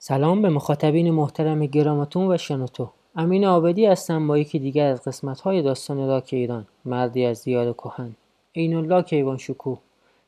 [0.00, 2.90] سلام به مخاطبین محترم گراماتون و شنوتو.
[3.16, 7.72] امین آبدی هستم با یکی دیگر از قسمت های داستان لاک ایران مردی از دیار
[7.72, 8.14] کهن.
[8.56, 9.78] عین الله کیوان شکوه.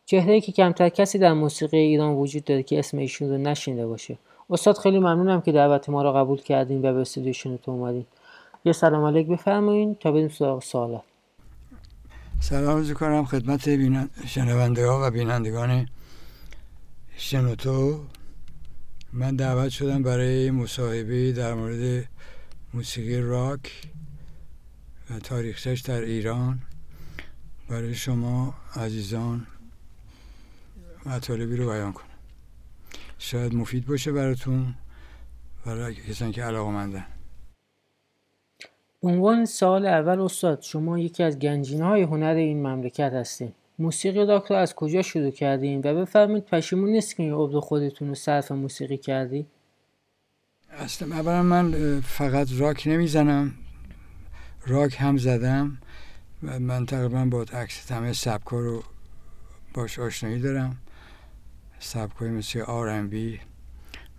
[0.07, 4.19] چهره که کمتر کسی در موسیقی ایران وجود داره که اسم ایشون رو نشینده باشه.
[4.51, 8.07] استاد خیلی ممنونم که دعوت ما رو قبول کردین و به استودیو شنوتو اومدین.
[8.65, 11.03] یه سلام علیک بفرمایین تا بریم سراغ سوالات.
[12.41, 13.69] سلام عرض کنم خدمت
[14.27, 15.87] شنونده ها و بینندگان
[17.17, 18.01] شنوتو.
[19.13, 22.09] من دعوت شدم برای مصاحبه در مورد
[22.75, 23.83] موسیقی راک
[25.11, 26.61] و تاریخش در ایران.
[27.69, 29.47] برای شما عزیزان
[31.07, 32.07] مطالبی رو بیان کنم.
[33.19, 34.75] شاید مفید باشه براتون
[35.67, 37.07] برای کسانی که علاقه مندن
[39.03, 43.53] عنوان سال اول استاد شما یکی از گنجین های هنر این مملکت هستین.
[43.81, 48.15] موسیقی رو از کجا شروع کردین و بفرمایید پشیمون نیست که این عمر خودتون رو
[48.15, 49.47] صرف موسیقی کردی؟
[50.71, 53.55] اصلا اولا من فقط راک نمی‌زنم
[54.67, 55.79] راک هم زدم
[56.43, 58.83] و من تقریبا با عکس همه سبکا رو
[59.75, 60.77] باش آشنایی دارم
[61.79, 63.41] سبکای مثل آر بی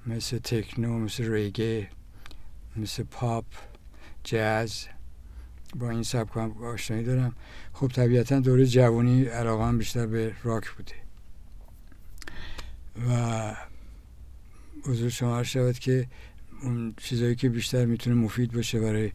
[0.07, 1.89] مثل تکنو مثل ریگه
[2.75, 3.45] مثل پاپ
[4.23, 4.87] جاز.
[5.75, 7.35] با این سبک هم آشنایی دارم.
[7.73, 10.93] خب طبیعتا دوره جوانی علاقه هم بیشتر به راک بوده.
[13.09, 13.55] و
[14.83, 16.07] حضور شما شود که
[16.63, 19.11] اون چیزایی که بیشتر می‌تونه مفید باشه برای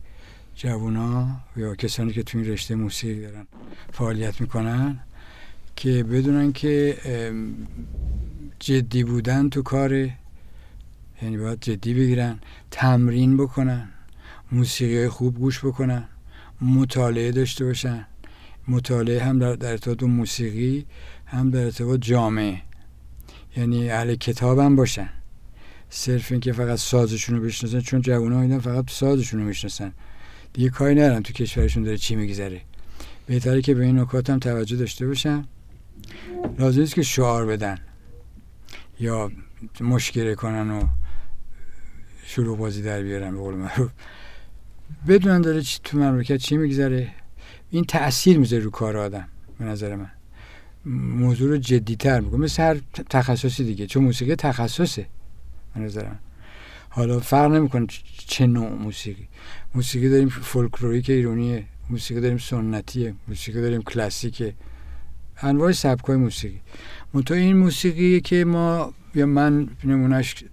[0.54, 3.46] جوونا یا کسانی که تو این رشته موسیقی دارن
[3.92, 5.00] فعالیت می‌کنن
[5.76, 6.96] که بدونن که
[8.58, 9.92] جدی بودن تو کار
[11.22, 12.40] یعنی باید جدی بگیرن
[12.70, 13.88] تمرین بکنن
[14.52, 16.08] موسیقی خوب گوش بکنن.
[16.60, 18.06] مطالعه داشته باشن.
[18.68, 20.86] مطالعه هم در, در ارتباط موسیقی
[21.26, 22.62] هم در ارتباط جامعه.
[23.56, 25.08] یعنی اهل کتاب هم باشن.
[25.90, 29.92] صرف اینکه فقط سازشون رو بشناسن چون جوان ها اینا فقط سازشون رو می‌شناسن.
[30.52, 32.60] دیگه کاری نرن تو کشورشون داره چی میگذره.
[33.26, 35.44] بهتره که به این نکات هم توجه داشته باشن.
[36.58, 37.78] لازم است که شعار بدن.
[39.00, 39.32] یا
[39.80, 40.82] مشکره کنن و
[42.26, 43.90] شروع بازی در بیارن به قول معروف.
[45.08, 47.08] بدونن داره چی تو مملکت چی میگذره.
[47.70, 50.10] این تاثیر می‌ذاره رو کار آدم به نظر من.
[50.84, 52.40] موضوع رو جدیتر می‌کنه.
[52.40, 52.80] مثل هر
[53.10, 53.86] تخصصی دیگه.
[53.86, 55.06] چون موسیقی تخصصه
[55.74, 56.18] به نظر من.
[56.88, 57.86] حالا فرق نمی‌کنه
[58.26, 59.28] چه نوع موسیقی.
[59.74, 63.14] موسیقی داریم فولکلوریک ایرانیه موسیقی داریم سنتیه.
[63.28, 64.54] موسیقی داریم کلاسیکه.
[65.40, 66.60] انواع سبکای موسیقی.
[67.14, 70.44] منتها این موسیقی که ما یا من نمونهش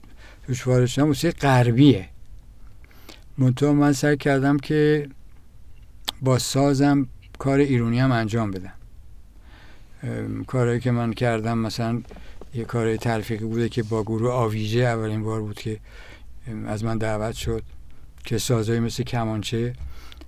[0.85, 2.09] شدم موسیقی غربیه.
[3.37, 5.09] منتها من سعی کردم که
[6.21, 7.07] با سازم
[7.39, 8.73] کار ایرونی هم انجام بدم.
[10.47, 12.01] کارهایی که من کردم مثلا
[12.53, 15.79] یه کار تلفیقی بوده که با گروه آویژه اولین بار بود که
[16.65, 17.63] از من دعوت شد
[18.25, 19.73] که سازهایی مثل کمانچه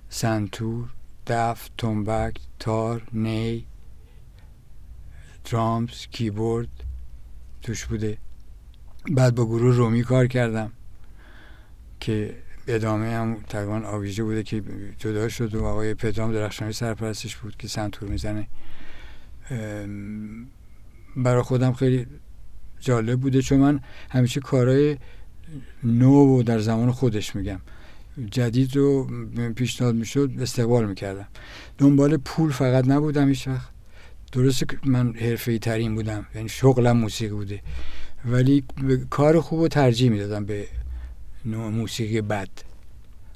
[0.08, 0.88] سنتور
[1.26, 3.66] دف تنبک تار نی
[5.50, 6.68] درامز کیبورد
[7.62, 8.18] توش بوده.
[9.10, 10.72] بعد با گروه رومی کار کردم
[12.00, 14.62] که ادامه هم تقریبا آویژه بوده که
[14.98, 18.48] جدا شد و آقای پدرام درخشانی سرپرستش بود که سنتور می‌زنه.
[21.16, 22.06] برای خودم خیلی
[22.80, 24.96] جالب بوده چون من همیشه کارهای
[25.84, 27.60] نو و در زمان خودش میگم.
[28.30, 29.10] جدید رو
[29.52, 31.28] پیشنهاد می‌شد استقبال می‌کردم.
[31.78, 33.68] دنبال پول فقط نبودم هیچ وقت.
[34.32, 37.60] درسته که من حرفه ترین بودم یعنی شغلم موسیقی بوده.
[38.24, 38.64] ولی
[39.10, 40.66] کار خوب رو ترجیح می‌دادم به
[41.46, 42.48] نوع موسیقی بد.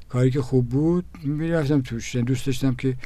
[0.09, 2.15] کاری که خوب بود می‌رفتم توش.
[2.15, 2.97] یعنی دوست داشتم که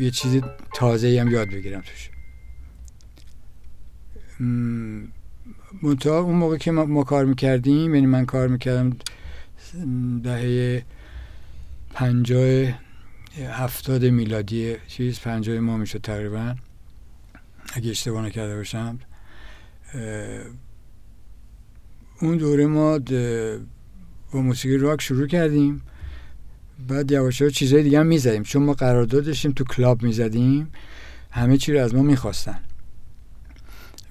[0.00, 0.42] یه چیز
[0.74, 2.10] تازه هم یاد بگیرم توش.
[5.82, 8.96] منتها اون موقع که ما, کار می‌کردیم یعنی من کار می‌کردم
[10.22, 10.84] دهه
[11.94, 12.80] پنجاه
[13.48, 16.54] هفتاد میلادی چیز پنجاه ما می‌شد تقریبا.
[17.72, 18.98] اگه اشتباه نکرده باشم
[22.20, 22.98] اون دوره ما
[24.32, 25.82] با موسیقی راک شروع کردیم.
[26.88, 28.42] بعد یواش یواش چیزای دیگه هم می‌زدیم.
[28.42, 30.72] چون ما قرارداد داشتیم تو کلاب می‌زدیم.
[31.30, 32.58] همه چی رو از ما می‌خواستن.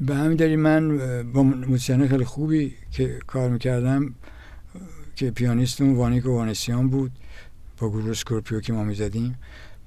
[0.01, 0.97] به همین دلیل من
[1.31, 4.15] با موسیقی خیلی خوبی که کار می‌کردم
[5.15, 7.11] که پیانیستمون وانیک و وانسیان بود
[7.77, 9.35] با گروه اسکورپیو که ما می‌زدیم.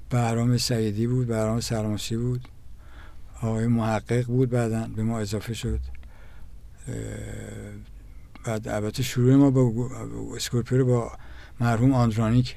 [0.09, 2.47] بهرام سعیدی بود بهرام سلامسی بود.
[3.41, 5.79] آقای محقق بود بعدا به ما اضافه شد.
[8.49, 9.89] بعد البته شروع ما با
[10.35, 11.11] اسکورپیو با
[11.59, 12.55] مرحوم آندرانیک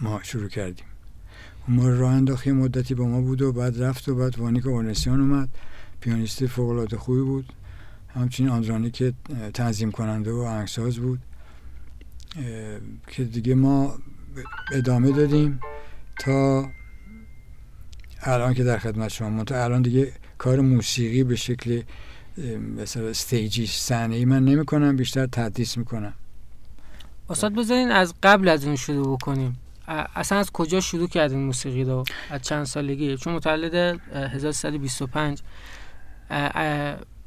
[0.00, 0.84] ما شروع کردیم.
[1.68, 5.48] ما راه انداخت مدتی با ما بود و بعد رفت و بعد وانیک اورنسیان اومد.
[6.00, 7.52] پیانیست فوق العاده خوبی بود.
[8.14, 9.12] همچنین آندرانی که
[9.54, 11.20] تنظیم کننده و آهنگساز بود.
[13.06, 13.98] که دیگه ما
[14.72, 15.60] ادامه دادیم
[16.18, 16.68] تا
[18.20, 19.44] الان که در خدمت شما.
[19.44, 21.82] تا الان دیگه کار موسیقی به شکل
[22.76, 26.14] مثلا استیجی صحنه ای من نمی کنم بیشتر تدریس می‌کنم.
[27.30, 29.58] استاد بذارین از قبل از این شروع بکنیم.
[30.16, 35.42] اصلا از کجا شروع کردین موسیقی رو؟ از چند سالگی؟ چون متولد 1325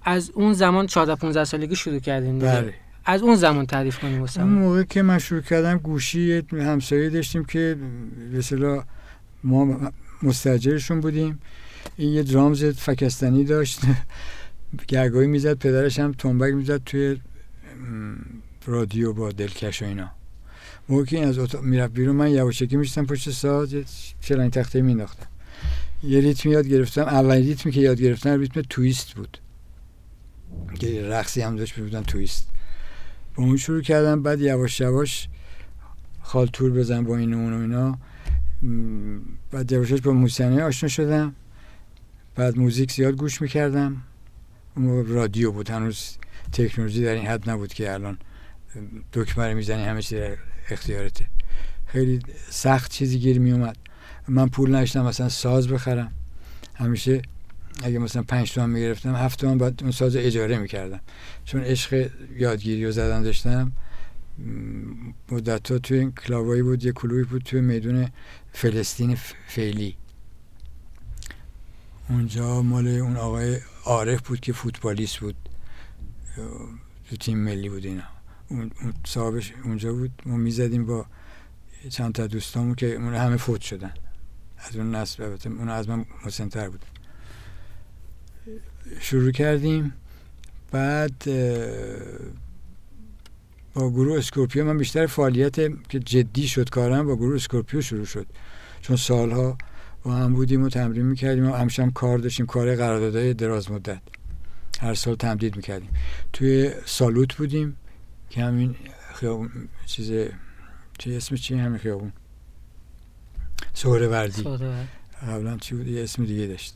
[0.01, 2.73] از اون زمان 14 15 سالگی شروع کردین بله.
[3.05, 7.77] از اون زمان تعریف کنیم اون موقع که من شروع کردم گوشی همسایه داشتیم که
[8.51, 8.83] به
[9.43, 9.91] ما
[10.23, 11.39] مستجرشون بودیم.
[11.97, 13.79] این یه درامز فکستنی داشت.
[14.87, 17.17] گرگایی می‌زد پدرش هم تنبک می‌زد توی
[18.65, 20.11] رادیو با دلکش و اینا.
[20.89, 23.75] موقع که این از اتاق می‌رفت بیرون من یواشکی میشتم پشت ساز
[24.21, 25.27] چلنگ تخته مینداختم
[26.03, 29.37] یه ریتم یاد گرفتم اولین ریتمی که یاد گرفتم ریتم تویست بود.
[30.79, 32.47] که رقصی هم داشت بودم تویست.
[33.35, 35.27] با اون شروع کردم بعد یواش یواش
[36.21, 37.97] خالتور بزن با این و اون و اینا.
[39.51, 41.35] بعد یواشش با موسیقی آشنا شدم.
[42.35, 44.01] بعد موزیک زیاد گوش می‌کردم.
[45.07, 45.69] رادیو بود.
[45.69, 46.17] هنوز
[46.51, 48.17] تکنولوژی در این حد نبود که الان
[49.13, 50.19] دکمه می‌زنی همه چیز
[50.69, 51.25] اختیارته.
[51.85, 52.19] خیلی
[52.49, 53.77] سخت چیزی گیر می اومد
[54.27, 56.11] من پول نشتم مثلا ساز بخرم.
[56.75, 57.21] همیشه
[57.83, 60.99] اگه مثلا پنج تومن می‌گرفتم هفت تومن بعد اون ساز اجاره می‌کردم.
[61.45, 63.71] چون عشق یادگیری و زدن داشتم.
[65.31, 68.09] مدت ها توی این کلاوایی بود یه کلوی بود توی میدون
[68.53, 69.17] فلسطین
[69.47, 69.95] فعلی.
[72.09, 75.35] اونجا مال اون آقای عارف بود که فوتبالیست بود.
[77.09, 78.03] تو تیم ملی بود اینا.
[78.47, 78.71] اون
[79.05, 80.11] صاحبش اونجا بود.
[80.25, 81.05] ما می‌زدیم با
[81.89, 83.93] چند تا دوستامون که اون همه فوت شدن.
[84.57, 86.85] از اون نسل اون از من مسنتر بود.
[88.99, 89.93] شروع کردیم.
[90.71, 91.23] بعد
[93.73, 95.55] با گروه اسکورپیو من بیشتر فعالیت
[95.89, 98.27] که جدی شد کارم با گروه اسکورپیو شروع شد.
[98.81, 99.57] چون سالها
[100.05, 104.01] با هم بودیم و تمرین می‌کردیم و همیشه هم کار داشتیم کار قراردادهای دراز مدت.
[104.79, 105.89] هر سال تمدید می‌کردیم.
[106.33, 107.77] توی سالوت بودیم
[108.29, 108.75] که همین
[109.13, 109.49] خیابون
[109.85, 110.29] چیز
[110.97, 112.13] چه اسم چی؟ همین خیابون.
[113.85, 114.43] وردی
[115.27, 116.75] قبلا چی بود؟ یه اسم دیگه داشت.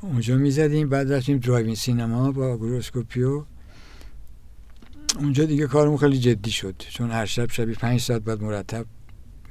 [0.00, 3.44] اونجا می‌زدیم بعد رفتیم drive-in سینما با گروه اسکورپیو
[5.18, 6.74] اونجا دیگه کارمون خیلی جدی شد.
[6.78, 8.86] چون هر شب شبی پنج ساعت بعد مرتب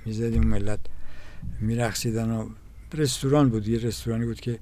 [0.05, 0.79] می‌زدیم ملت
[1.59, 2.49] میرخصیدن و
[2.93, 3.67] رستوران بود.
[3.67, 4.59] یه رستورانی بود که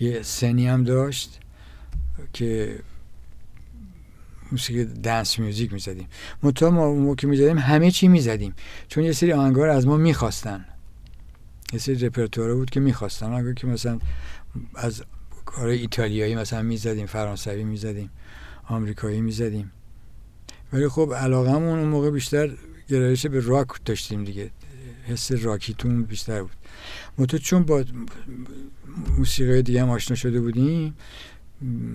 [0.00, 1.40] یه سنی هم داشت
[2.32, 2.78] که
[4.52, 6.08] موسیقی دنس میوزیک می‌زدیم.
[6.42, 8.54] منتها ما اون موقع می‌زدیم همه چی می‌زدیم.
[8.88, 10.64] چون یه سری آهنگار از ما می‌خواستن.
[11.72, 13.32] یه سری رپرتواره بود که می‌خواستن.
[13.32, 13.98] اگر که مثلا
[14.74, 15.02] از
[15.44, 18.10] کار ایتالیایی مثلا می‌زدیم فرانسوی می‌زدیم
[18.68, 19.72] آمریکایی می‌زدیم.
[20.72, 22.50] ولی خب علاقمون اون موقع بیشتر
[22.88, 24.50] گرایش به راک داشتیم دیگه.
[25.06, 26.52] حس راکیتون بیشتر بود.
[27.18, 27.84] منتها چون با
[29.18, 30.94] موسیقی دیگه هم آشنا شده بودیم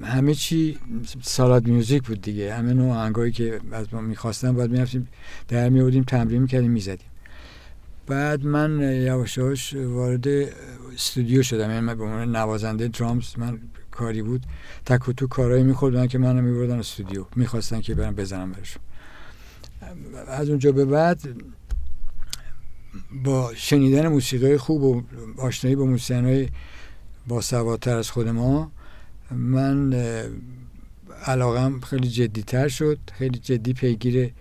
[0.04, 0.80] همه چی
[1.22, 2.54] سالاد میوزیک بود دیگه.
[2.54, 5.08] همه نوع آهنگایی که از ما می‌خواستن باید می‌رفتیم
[5.48, 7.08] در میبودیم تمرین می‌کردیم می‌زدیم.
[8.08, 10.28] بعد من یواشاش وارد
[10.94, 11.70] استودیو شدم.
[11.70, 13.60] یعنی من به عنوان نوازنده درامز من
[13.92, 14.42] کاری بود.
[14.86, 17.26] تک و تو کارهایی میخوردن که منو میبردن استودیو.
[17.36, 18.82] می‌خواستن که برم بزنم برشون
[20.28, 21.22] از اونجا به بعد
[23.24, 25.04] با شنیدن موسیقی خوب و
[25.38, 26.50] آشنایی با موسیقی
[27.28, 28.72] با سوادتر از خود ما
[29.32, 29.94] من
[31.26, 34.34] علاقم خیلی جدی تر شد خیلی جدی پیگیر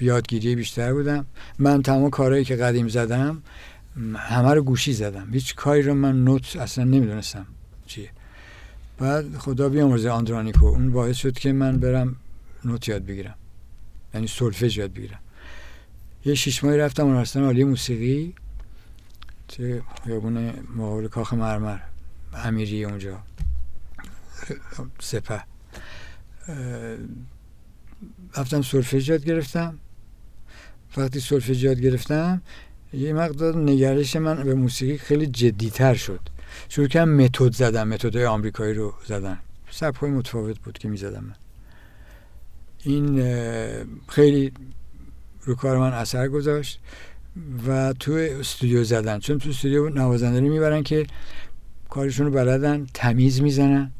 [0.00, 1.26] یادگیری بیشتر بودم.
[1.58, 3.42] من تمام کارهایی که قدیم زدم
[4.16, 5.32] همه رو گوشی زدم.
[5.32, 7.46] هیچ کاری رو من نوت اصلا نمی‌دونستم
[7.86, 8.10] چیه.
[8.98, 12.16] بعد خدا بیامرزه آندرانیکو اون باعث شد که من برم
[12.64, 13.34] نوت یاد بگیرم.
[14.14, 15.18] یعنی سولفژ یاد بگیرم.
[16.24, 18.34] یه شیش ماهی رفتم اونورسیتان عالی موسیقی.
[19.48, 21.78] چه خیابون مقابل کاخ مرمر
[22.34, 23.18] امیری اونجا.
[25.00, 25.44] سپه.
[28.36, 29.78] رفتم سولفژ یاد گرفتم.
[30.96, 32.42] وقتی سولفژ یاد گرفتم
[32.92, 36.20] یه مقدار نگرش من به موسیقی خیلی جدیتر شد.
[36.68, 39.38] شروع کردم متد زدم متد آمریکایی رو زدن.
[39.70, 41.34] سبک متفاوت بود که می‌زدم من.
[42.84, 43.22] این
[44.08, 44.52] خیلی
[45.44, 46.80] رو کار من اثر گذاشت
[47.66, 49.18] و تو استودیو زدن.
[49.18, 51.06] چون تو استودیو نوازنده می‌برن که
[51.90, 53.90] کارشون رو بلدن تمیز می‌زنن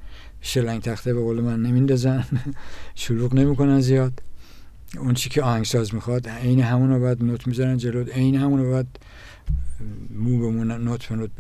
[0.41, 2.25] شلنگ تخته به قول من نمیندازن
[2.95, 4.23] شلوغ نمی‌کنن زیاد.
[4.99, 8.71] اون چی که آهنگساز می‌خواد عین همون رو باید نوت می‌زنن جلو عین همون رو
[8.71, 8.87] باید
[10.11, 11.31] مو به نوت به نوت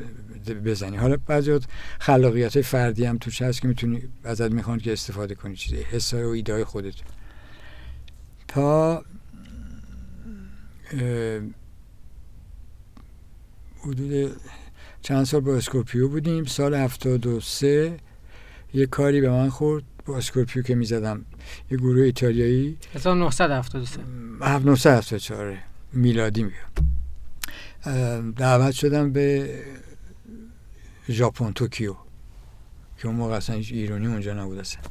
[0.50, 0.96] بزنی.
[0.96, 1.58] حالا بعضی
[1.98, 6.28] خلاقیت فردی هم توش هست که می‌تونی ازت می‌خوان که استفاده کنی چیزی حسای و
[6.28, 6.94] ایده خودت.
[8.48, 9.04] تا
[13.80, 14.36] حدود
[15.02, 16.44] چند سال با اسکورپیو بودیم.
[16.44, 17.96] سال هفتاد و سه
[18.74, 21.24] یه کاری به من خورد با اسکورپیو که می‌زدم.
[21.70, 22.78] یه گروه ایتالیایی.
[22.94, 24.00] 1973
[24.40, 25.58] 1974
[25.92, 26.72] میلادی میگم.
[28.32, 29.58] دعوت شدم به
[31.08, 31.96] ژاپن توکیو.
[32.98, 34.82] که اون موقع اصلا ایرانی اونجا نبود اصلا.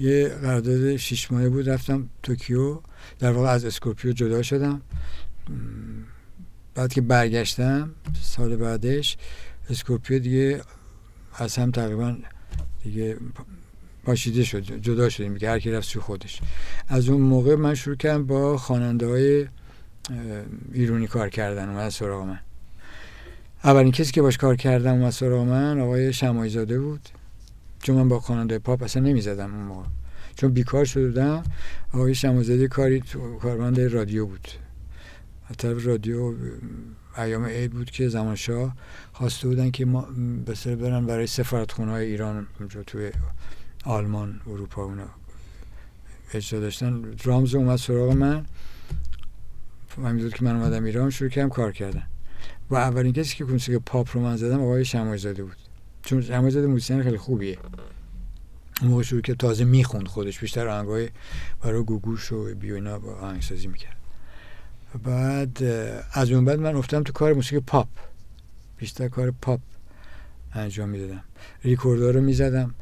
[0.00, 2.80] یه قرارداد شیش ماهه بود رفتم توکیو.
[3.18, 4.82] در واقع از اسکورپیو جدا شدم.
[6.74, 7.90] بعد که برگشتم
[8.22, 9.16] سال بعدش
[9.70, 10.60] اسکورپیو دیگه
[11.34, 12.16] از هم تقریبا
[12.82, 13.16] دیگه
[14.04, 16.40] پاشیده شد جدا شدیم که هر کی رفت سوی خودش.
[16.88, 19.46] از اون موقع من شروع کردم با خواننده های
[20.72, 21.68] ایرونی کار کردن.
[21.68, 22.40] اومد سراغ من.
[23.64, 27.08] اولین کسی که باش کار کردم اومد سراغ من آقای شمایزاده بود.
[27.82, 29.86] چون من با خواننده پاپ اصلا نمی‌زدم اون موقع.
[30.36, 31.42] چون بیکار شده بودم
[31.92, 33.02] آقای شمایزاده کاری
[33.42, 34.48] کارمند رادیو بود.
[35.58, 36.34] طرف رادیو
[37.18, 38.76] ایام عید بود که زمان شاه
[39.12, 40.08] خواسته بودن که ما
[40.46, 43.10] بسر برن برای سفارتخونه های ایران اونجا توی
[43.84, 45.08] آلمان اروپا اونا
[46.34, 47.14] اجرا داشتن.
[47.24, 48.46] رامز اومد سراغ من.
[49.96, 52.02] همینطور که من اومدم ایران شروع کردم کار کردن.
[52.70, 55.56] و اولین کسی که موسیقی پاپ رو من زدم آقای شمایزاده بود.
[56.02, 57.58] چون شمایزاده موسیقی خیلی خوبیه.
[59.02, 61.08] شروع که تازه می‌خوند خودش بیشتر آهنگای
[61.62, 63.96] برای گوگوش و بیوینا با آهنگسازی می‌کرد.
[65.04, 65.62] بعد
[66.12, 67.88] از اون بعد من افتادم تو کار موسیقی پاپ.
[68.76, 69.60] بیشتر کار پاپ
[70.52, 71.24] انجام می‌دادم.
[71.64, 72.74] ریکوردر رو می‌زدم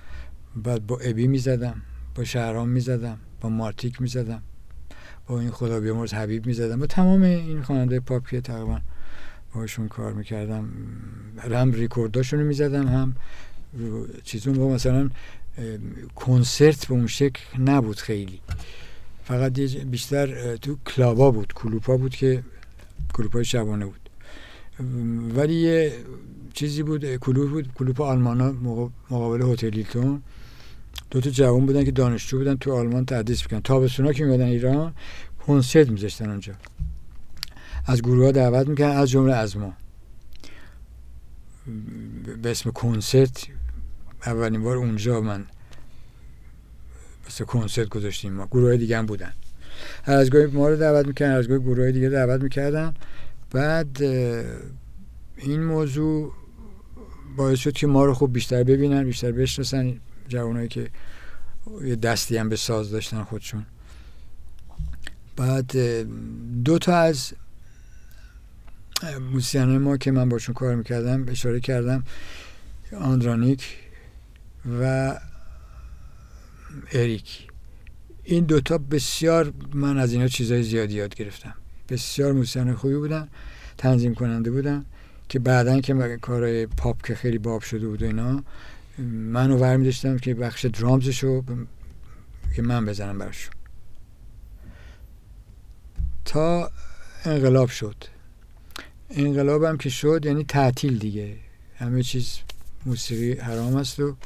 [0.57, 1.83] بعد با ابی می‌زدم
[2.15, 4.43] با شهرام می‌زدم با مارتیک می‌زدم
[5.27, 6.81] با این خدا بیامرز حبیب می‌زدم.
[6.81, 8.81] با تمام این خواننده پاپ که تقریبا
[9.55, 10.69] باشون کار می‌کردم
[11.53, 13.17] هم ریکورداشون رو می‌زدم هم
[14.25, 15.11] چیزون با مثلا
[16.15, 18.41] کنسرت به اون شکل نبود خیلی.
[19.25, 22.43] فقط بیشتر تو کلابا بود کلوپا بود که
[23.15, 24.09] کلوپای شبانه بود.
[25.35, 25.93] ولی یه
[26.55, 28.53] چیزی بود کلوپ بود کلوپ آلمانا
[29.11, 30.23] مقابل هتل هیلتون.
[31.11, 34.95] دو تا جوان بودن که دانشجو بودن تو آلمان تدریس می‌کنن تابستونا که میادن ایران
[35.47, 36.53] کنسرت میذاشتن اونجا.
[37.87, 39.73] از گروه ها دعوت می‌کنن از جمله از ما
[42.43, 43.47] به اسم کنسرت
[44.26, 45.47] اولین بار اونجا من
[47.26, 48.33] مثل کنسرت گذاشتیم.
[48.33, 49.33] ما گروه دیگه هم بودن.
[50.05, 52.95] هر از گاهی ما رو دعوت می‌کنن از گاهی گروه دیگه دعوت می‌کردن.
[53.50, 54.02] بعد
[55.37, 56.33] این موضوع
[57.37, 60.91] باعث شد که ما رو خوب بیشتر ببینن بیشتر بشناسن جوانایی که
[61.85, 63.67] یه دستی هم به ساز داشتن خودشون.
[65.37, 65.76] بعد
[66.64, 67.33] دو تا از
[69.33, 72.05] موسیقی ما که من باشون کار می‌کردم اشاره کردم
[73.00, 73.76] آندرانیک
[74.81, 75.14] و
[76.92, 77.49] اریک.
[78.25, 81.54] این دوتا بسیار من از اینا چیزای زیادی یاد گرفتم.
[81.88, 83.28] بسیار موسیقی خوبی بودن
[83.78, 84.85] تنظیم کننده بودن
[85.28, 88.42] که بعدا که کارهای پاپ که خیلی باب شده بود و اینا
[89.09, 89.92] منو ور می
[90.23, 91.45] که بخش درامزشو
[92.57, 93.54] که من بزنم برشون
[96.25, 96.71] تا
[97.25, 97.97] انقلاب شد.
[99.11, 101.37] انقلاب هم که شد یعنی تعطیل دیگه.
[101.76, 102.38] همه چیز
[102.87, 104.16] موسیقی حرام است و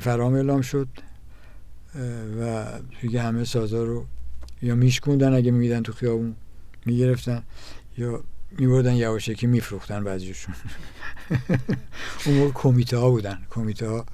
[0.00, 0.88] فرام اعلام شد
[2.40, 2.66] و
[3.00, 4.06] دیگه همه سازا رو
[4.62, 6.36] یا میشکوندن اگه میدن تو خیابون
[6.86, 7.42] می‌گرفتن
[7.98, 8.24] یا
[8.58, 10.54] میبردن یواشکی میفروختن بعضیشون.
[12.26, 13.38] اون موقع کمیته ها بودن.
[13.50, 14.06] کمیته ها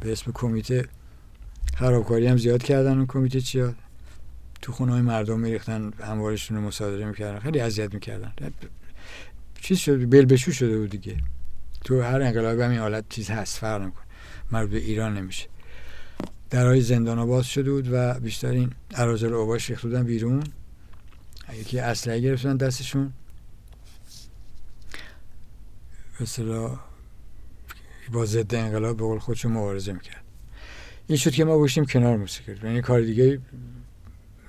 [0.00, 0.88] به اسم کمیته
[1.76, 3.74] خرابکاری هم زیاد کردن اون کمیته چیا
[4.62, 7.38] تو خونه های مردم میریختن هموارشون رو مصادره می‌کردن.
[7.38, 8.32] خیلی اذیت می‌کردن.
[9.60, 11.16] چیز شد بلبشو شده بود دیگه.
[11.84, 13.82] تو هر انقلاب هم این حالت چیز هست فرق
[14.52, 15.48] مربوط به ایران نمیشه.
[16.50, 20.44] درهای زندان باز شده بود و بیشتر این ارازل اوباش ریخت بودن بیرون.
[21.54, 23.12] یکی اسلحه گرفتن دستشون.
[26.20, 26.78] مثلا
[28.12, 30.22] با ضد انقلاب به قول خودشون مبارزه می‌کرد.
[31.06, 33.40] این شد که ما باشیم کنار موسیقی یعنی کار دیگه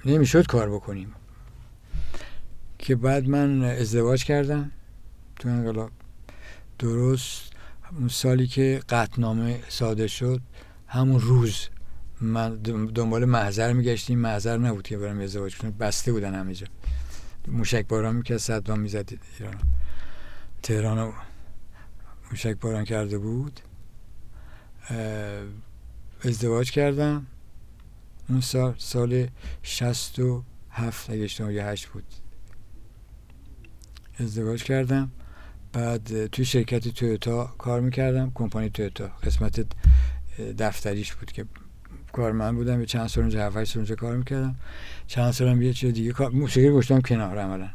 [0.05, 1.11] نمی‌شد کار بکنیم.
[2.79, 4.71] که بعد من ازدواج کردم
[5.35, 5.91] تو انقلاب.
[6.79, 7.52] درست
[7.97, 10.41] اون سالی که قطنامه صادر شد
[10.87, 11.67] همون روز
[12.21, 12.55] من
[12.95, 14.19] دنبال محضر میگشتیم.
[14.19, 15.71] محضر نبود که برم ازدواج کنم.
[15.71, 16.67] بسته بودن همه جا.
[17.47, 19.09] موشک باران می‌کرد صدام می‌زد
[19.39, 19.55] ایران.
[20.63, 21.13] تهران
[22.31, 23.59] موشک باران کرده بود.
[26.23, 27.25] ازدواج کردم.
[28.29, 29.27] اون سال سال
[29.63, 32.03] شست و هفت اگه اشتباه یا هشت بود.
[34.19, 35.11] ازدواج کردم.
[35.73, 39.07] بعد توی شرکت تویوتا کار می‌کردم کمپانی تویوتا.
[39.23, 39.65] قسمت
[40.57, 41.45] دفتریش بود که
[42.13, 42.77] کارمند بودم.
[42.77, 44.55] به چند سال اونجا هفت سال اونجا کار می‌کردم.
[45.07, 47.69] چند سالم یه چیز دیگه کار موسیقی گشتم کنار عملا.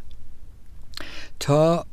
[1.40, 1.87] تا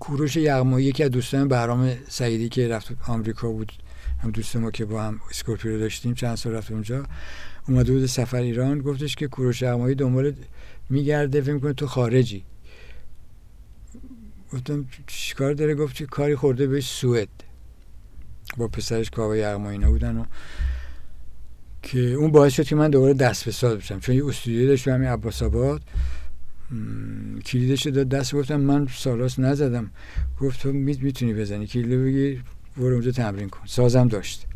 [0.00, 3.72] کوروش یغمایی یکی از دوستان بهرام سعیدی که رفت آمریکا بود
[4.22, 7.06] هم دوست ما که با هم اسکورپیو داشتیم چند سال رفت اونجا
[7.68, 8.78] اومده بود سفر ایران.
[8.78, 10.32] گفتش که کوروش یغمایی دنبال
[10.90, 12.44] میگرده فکر کنه تو خارجی.
[14.52, 17.28] گفتم چیکار داره؟ گفت که کاری خورده به سوئد.
[18.56, 20.24] با پسرش کاوه یغمایی اینا بودن و
[21.82, 24.00] که اون باعث شد که من دوباره دست به ساز بشم.
[24.00, 25.82] چون یه استودیو داشت همین عباس آباد
[27.44, 29.90] کلیدش داد دست گفتم من سالاس نزدم.
[30.40, 32.42] گفت تو می‌تونی بزنی؟ کلید بگی
[32.76, 33.66] برو اونجا تمرین کن.
[33.66, 34.46] سازم داشت.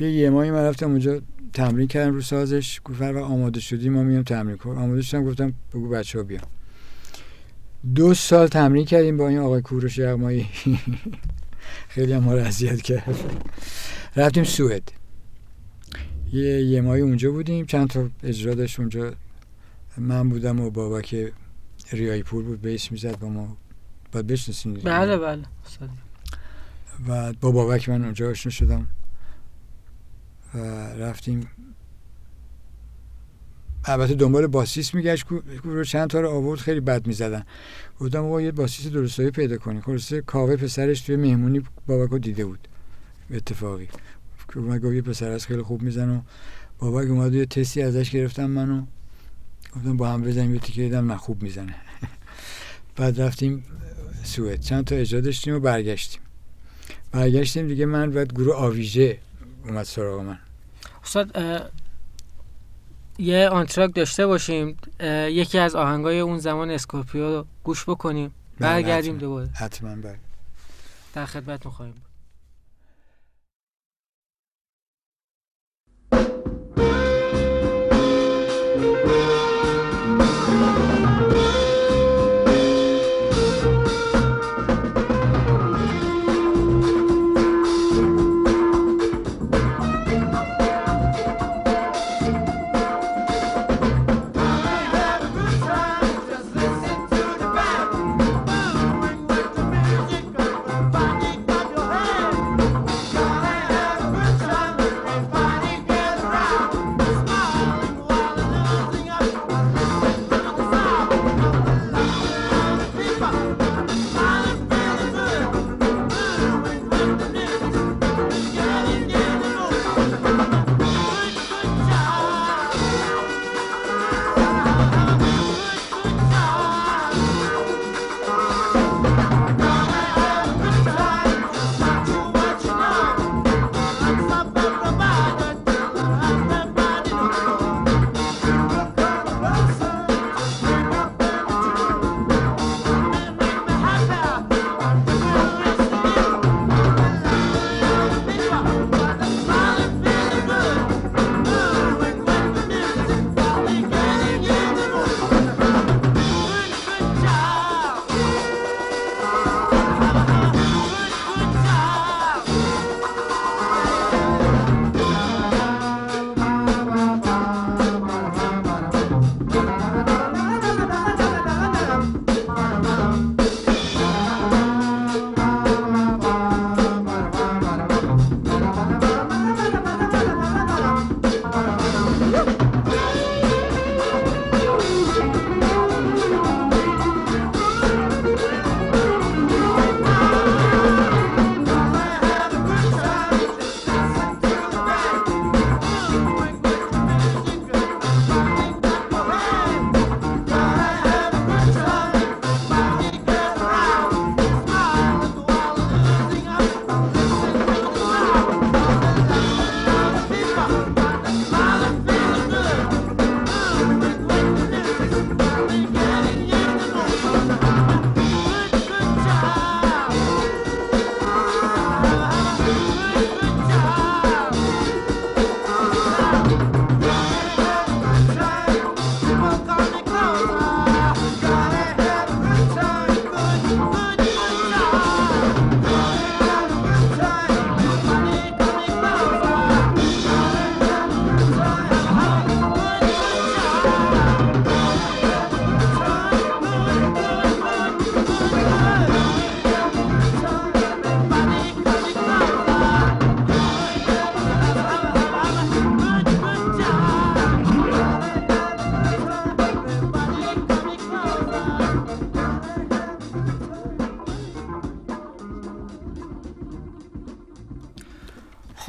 [0.00, 1.20] یه یه ماهی من رفتم اونجا
[1.52, 2.80] تمرین کردم رو سازش.
[2.84, 4.76] گفت آماده شدی ما میام تمرین کن.
[4.76, 6.42] آماده شدم گفتم بگو بچه ها بیام
[7.94, 10.46] دو سال تمرین کردیم با این آقای کوروش یغمایی.
[11.88, 13.16] خیلی هم ما رو اذیت کرد.
[14.16, 14.92] رفتیم سوئد.
[16.32, 17.66] یه یه ماهی اونجا بودیم.
[17.66, 19.14] چند تا اجرا داشت اونجا.
[19.98, 21.32] من بودم و بابا که
[21.92, 23.56] ریایی پور بود بیس می‌زد با ما.
[24.12, 25.42] باید بشنسین بله بله.
[27.08, 28.86] و با بابک من اونجا آشنا شدم.
[30.54, 30.58] و
[30.88, 31.50] رفتیم
[33.88, 35.26] البته دنبال باسیس میگشت
[35.64, 37.44] رو چند تا رو آورد خیلی بد می‌زدن.
[38.00, 39.80] گفتم آقا یه باسیس درستایی پیدا کنی.
[39.80, 42.68] خلاصه کاوه پسرش توی مهمونی بابک دیده بود.
[43.30, 43.88] اتفاقی.
[44.54, 46.20] که من گفت یه پسر از خیلی خوب میزنه و
[46.80, 48.82] اومد یه تستی ازش گرفتم منو.
[49.76, 51.74] گفتم با هم بزنیم یه تیکه دیدم نه خوب می‌زنه.
[52.96, 53.64] بعد رفتیم
[54.22, 54.60] سوئد.
[54.60, 56.20] چند تا اجرا داشتیم و برگشتیم.
[57.12, 59.18] برگشتیم دیگه من بعد گروه آویژه
[59.66, 60.38] اومد سراغ من.
[61.04, 61.36] استاد
[63.18, 64.76] یه آنتراک داشته باشیم
[65.28, 69.48] یکی از آهنگای اون زمان اسکورپیو رو گوش بکنیم برگردیم دوباره.
[69.54, 70.18] حتما بله.
[71.14, 71.94] در خدمت خواهیم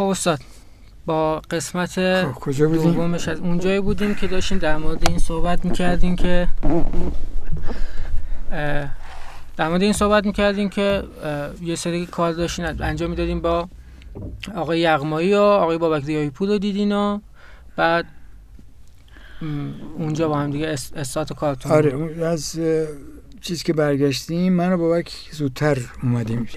[0.09, 0.39] استاد
[1.05, 5.65] با قسمت خب کجا بودیم؟ دومش از اونجایی بودیم که داشتیم در مورد این صحبت
[5.65, 6.47] می‌کردیم که
[9.57, 11.03] در مورد این صحبت می‌کردیم که
[11.61, 13.69] یه سری کار داشتین انجام می‌دادیم با
[14.55, 17.19] آقای یغمایی و آقای بابک ریایی پور رو دیدین و
[17.75, 18.05] بعد
[19.97, 22.87] اونجا با هم دیگه اس- استارت کارتون آره از اه،
[23.41, 26.47] چیز که برگشتیم من و بابک زودتر اومدیم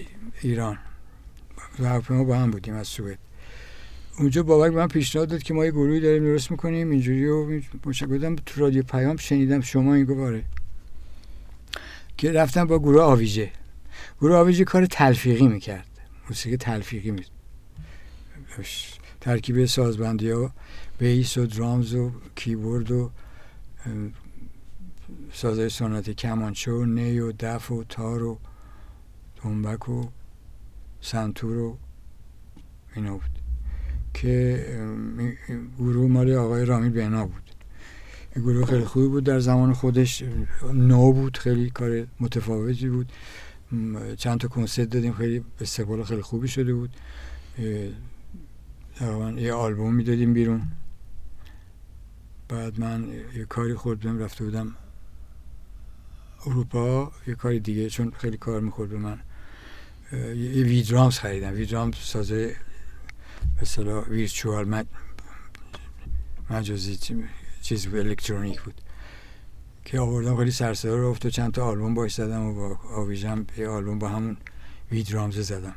[0.43, 0.79] ایران.
[1.79, 3.19] و با هم بودیم از سوئد.
[4.19, 8.37] اونجا بابک من پیشنهاد داد که ما یه گروهی داریم درست می‌کنیم اینجوری و گفتم
[8.37, 10.45] تو رادیو پیام شنیدم شما این گفت آره.
[12.17, 13.51] که رفتم با گروه آویژه.
[14.21, 15.89] گروه آویژه کار تلفیقی می‌کرد.
[16.29, 17.25] موسیقی تلفیقی می.
[19.21, 20.53] ترکیب سازبندی ها
[20.99, 23.11] بیس و درامز و کیبورد و
[25.33, 28.39] سازهای سنتی کمانچه و نی و دف و تار و
[29.37, 30.09] تنبک و
[31.01, 31.79] سنتور و
[32.97, 33.21] اینا
[34.15, 34.67] که
[35.79, 37.43] گروه مال آقای رامیل بنا بود.
[38.37, 39.25] گروه خیلی خوبی بود.
[39.25, 40.23] در زمان خودش
[40.75, 43.13] نو بود خیلی کار متفاوتی بود.
[44.17, 46.91] چند تا کنسرت دادیم خیلی استقبال خیلی خوبی شده بود.
[49.37, 50.63] یه آلبوم می‌دادیم بیرون.
[52.49, 54.77] بعد من یه کاری خورد رفته بودم
[56.47, 59.19] اروپا یه کاری دیگه چون خیلی کار می‌خورد به من.
[60.13, 61.53] یه ویدرامز خریدم.
[61.53, 62.57] ویدرامز سازه
[63.57, 64.87] به اصطلاح ویرچوال مج...
[66.51, 67.25] مجازی چی-
[67.63, 68.81] چیز الکترونیک بود.
[69.85, 73.47] که آوردم خیلی سرصدا رو افت و چند تا آلبوم باش زدم و با آویژم
[73.59, 74.37] یه آلبوم با همون
[74.93, 75.75] ویدرامز زدم.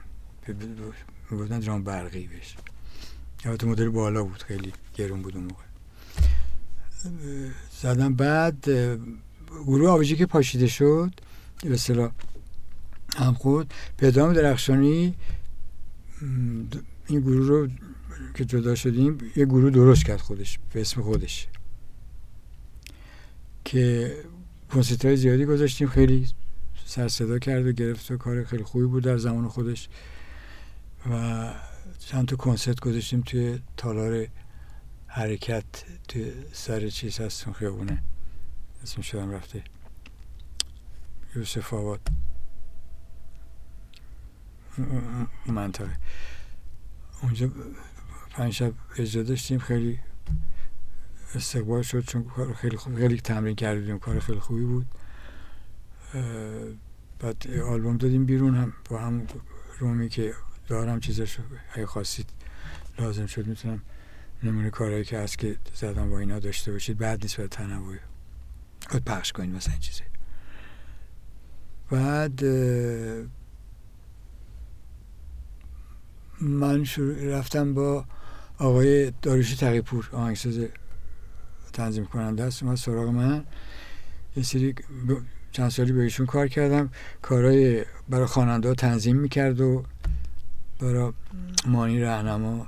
[1.32, 2.56] می‌گفتن درام برقی بهش.
[3.46, 5.64] البته مدل بالا بود خیلی گرون بود اون موقع.
[7.82, 8.70] زدم بعد
[9.66, 11.12] گروه آویژه که پاشیده شد
[11.64, 12.12] به اصطلاح
[13.18, 15.16] هم خود پدرام درخشانی
[17.08, 17.68] این گروه رو
[18.34, 21.48] که جدا شدیم یه گروه درست کرد خودش به اسم خودش.
[23.66, 24.14] که
[24.72, 26.28] کنسرت های زیادی گذاشتیم خیلی
[26.86, 29.90] سر صدا کرد و گرفت و کار خیلی خوبی بود در زمان خودش.
[31.12, 31.54] و
[32.00, 34.28] چند تا کنسرت گذاشتیم توی تالار
[35.08, 35.66] حرکت
[36.08, 38.04] توی سر چیز هست خیابونه.
[38.84, 39.64] اسم شدم رفته.
[41.36, 42.02] یوسف آباد.
[45.48, 45.98] منطقه.
[47.22, 47.50] اونجا
[48.30, 49.60] پنج شب اجرا داشتیم.
[49.60, 50.00] خیلی
[51.36, 54.00] استقبال شد چون کار خیلی خوب خیلی تمرین کردیم.
[54.00, 54.86] کار خیلی خوبی بود.
[57.20, 58.74] بعد آلبوم دادیم بیرون هم.
[58.90, 59.28] با هم
[59.80, 60.34] رومی که
[60.68, 61.38] دارم چیزش
[61.74, 62.30] اگه خواستید
[63.00, 63.82] لازم شد می‌تونم
[64.44, 66.98] نمونه کارهایی که هست که زدم با اینا داشته باشید.
[66.98, 68.00] بعد نیست تنوعی.
[68.92, 70.04] باید پخش کنید مثلا این چیزی
[71.92, 72.44] بعد
[76.42, 78.06] من شروع رفتم با
[78.58, 80.60] آقای داریوش تقیپور آهنگساز
[81.74, 83.44] تنظیم کننده است اومد سراغ من.
[84.36, 84.76] یه سری
[85.52, 86.90] چند سالی به ایشون کار کردم.
[87.22, 89.84] کارهای برای خواننده ها تنظیم می‌کرد و
[90.80, 91.14] برای
[91.68, 92.68] مانی رهنما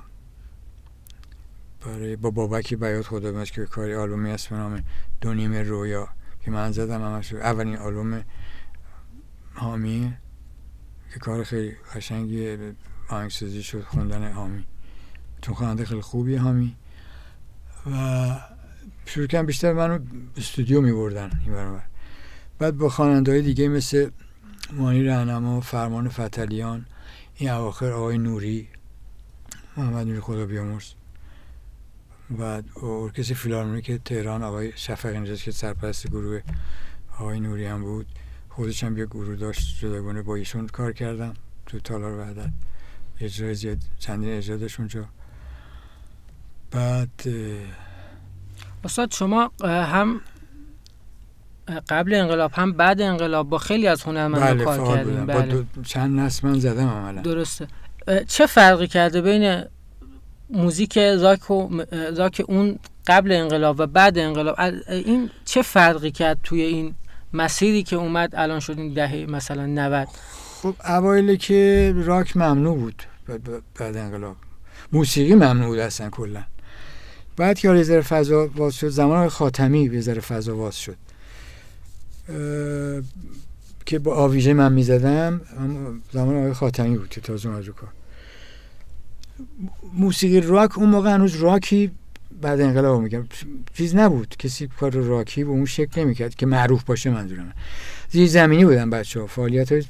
[1.86, 4.84] برای با بابکی بیات خدا که کاری آلبومی هست به نام
[5.20, 6.08] دو نیمه رویا
[6.44, 8.24] که من زدم همش اولین آلبوم
[9.54, 10.14] حامی
[11.12, 12.56] که کار خیلی قشنگی
[13.08, 14.64] آهنگسازی شد خوندن حامی.
[15.42, 16.76] چون خواننده خیلی خوبی حامی.
[17.92, 18.40] و
[19.06, 19.98] شروع کردم بیشتر منو
[20.36, 21.82] استودیو می بردن این ور.
[22.58, 24.10] بعد با خواننده های دیگه مثل
[24.72, 26.86] مانی رهنما فرمان فتلیان
[27.36, 28.68] این اواخر آقای نوری
[29.76, 30.92] محمد نوری خدا بیامرز.
[32.30, 36.40] بعد ارکستر فیلارمونیک تهران آقای شفق که سرپرست گروه
[37.18, 38.06] آقای نوری هم بود.
[38.48, 41.34] خودش هم یه گروه داشت جداگانه با ایشون کار کردم
[41.66, 42.50] تو تالار وحدت.
[43.20, 45.04] اجرای زیاد چندین اجرا داشت اونجا
[46.70, 47.08] بعد
[48.84, 50.20] استاد شما هم
[51.88, 55.26] قبل انقلاب هم بعد انقلاب با خیلی از هنرمندان بله کار کردیم بودم.
[55.26, 55.62] با بله.
[55.74, 57.22] دو چند نسل من زدم عملا.
[57.22, 57.68] درسته.
[58.28, 59.64] چه فرقی کرده بین
[60.50, 61.82] موزیک راک, و
[62.16, 66.94] راک اون قبل انقلاب و بعد انقلاب؟ این چه فرقی کرد توی این
[67.32, 70.08] مسیری که اومد الان شد این دهه مثلا 90
[70.62, 73.02] خب اوایل که راک ممنوع بود
[73.78, 74.36] بعد, انقلاب.
[74.92, 76.42] موسیقی ممنوع بود اصلا کلا.
[77.36, 80.96] بعد که ذره فضا باز شد زمان خاتمی ذره فضا باز شد.
[83.86, 85.40] که با آویژه من می‌زدم
[86.12, 87.90] زمان آقای خاتمی بود که تازه اومد کار.
[89.94, 91.90] موسیقی راک اون موقع هنوز راکی
[92.42, 93.26] بعد انقلاب میگم
[93.74, 97.52] چیز نبود کسی کار راکی به اون شکل نمی‌کرد که معروف باشه منظورم.
[98.10, 99.84] زیر زمینی بودن بچه ها فعالیت های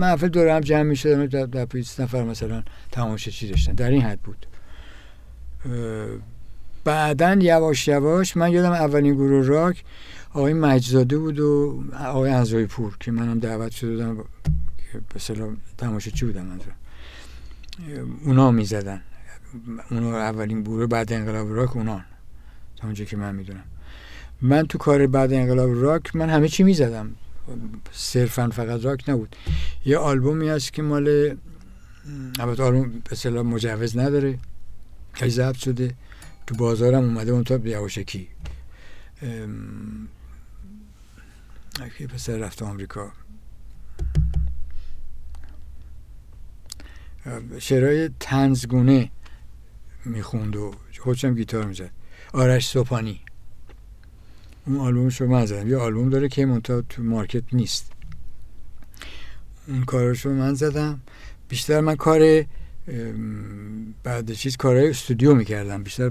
[0.00, 3.72] محفل دور هم جمع می‌شدن در, در 20 نفر مثلا تماشا چی داشتن.
[3.72, 4.46] در این حد بود.
[6.84, 9.84] بعدا یواش یواش من یادم اولین گروه راک
[10.34, 14.24] آقای مجزاده بود و آقای انزوی پور که منم دعوت شده بودم به
[15.16, 16.76] اصطلاح تماشا چی بودم منظورم.
[18.24, 19.00] اونا می‌زدن.
[19.90, 22.00] اونا اولین گروه بعد انقلاب راک اونا.
[22.76, 23.64] تا اونجا که من می‌دونم.
[24.42, 27.10] من تو کار بعد انقلاب راک من همه چی می‌زدم.
[27.92, 29.36] صرفا فقط راک نبود.
[29.84, 31.36] یه آلبومی هست که مال
[32.38, 34.38] البته آلبوم به اصطلاح مجوز نداره
[35.12, 35.94] خیلی ضبط شده.
[36.46, 38.28] تو بازارم اومده اون تا یواشکی.
[41.98, 43.12] که پسر رفت آمریکا.
[47.58, 49.10] شعرهای تنزگونه
[50.04, 51.90] می‌خوند و خودشم گیتار می‌زد.
[52.32, 53.20] آرش سوپانی
[54.70, 55.68] اون آلبومش رو من زدم.
[55.68, 57.92] یه آلبوم داره که منتها تو مارکت نیست.
[59.68, 61.00] اون کارش رو من زدم.
[61.48, 62.44] بیشتر من کار
[64.02, 65.82] بعد چیز کارهای استودیو می‌کردم.
[65.82, 66.10] بیشتر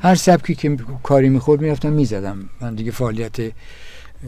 [0.00, 2.48] هر سبکی که کاری می‌خورد می‌رفتم می‌زدم.
[2.60, 3.52] من دیگه فعالیت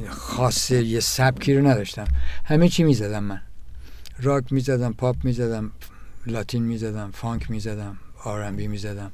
[0.09, 2.07] خاص یه سبکی رو نداشتم.
[2.45, 3.41] همه چی می‌زدم من.
[4.23, 5.71] راک می‌زدم پاپ می‌زدم
[6.27, 9.13] لاتین می‌زدم فانک می‌زدم R&B می‌زدم.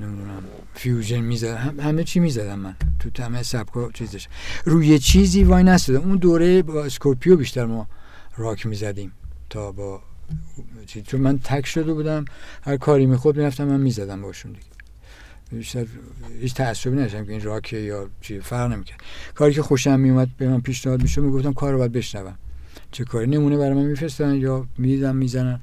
[0.00, 0.42] نمی‌دونم.
[0.74, 2.76] fusion می‌زدم همه چی می‌زدم من.
[3.14, 4.28] تو همه سبکا چیزش.
[4.64, 7.86] روی چیزی وای نستدم اون دوره با اسکورپیو بیشتر ما
[8.36, 9.12] راک می‌زدیم
[9.50, 10.02] تا با
[11.06, 12.24] چون من تک شده بودم.
[12.62, 14.64] هر کاری می‌خورد می‌رفتم من می‌زدم باشون دیگه.
[15.52, 15.86] بیشتر
[16.40, 19.00] هیچ تعصبی نداشتم که این راک یا چی فرق نمی‌کرد.
[19.34, 22.38] کاری که خوشم میومد به من پیشنهاد می‌شد می‌گفتم کار رو باید بشنوم.
[22.92, 25.60] چه کاری؟ نمونه برای من میفرستن یا می‌دیدم می‌زنن.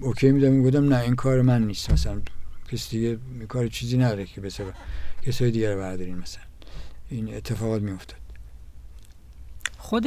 [0.00, 0.52] اوکی میدم.
[0.52, 1.90] می‌گفتم نه این کار من نیست.
[1.90, 2.20] مثلا
[2.72, 4.64] کسی دیگه کار چیزی نداره که بسه
[5.22, 6.42] کسای دیگه رو بردارین مثلا
[7.10, 8.20] این اتفاقات میافتاد
[9.78, 10.06] خود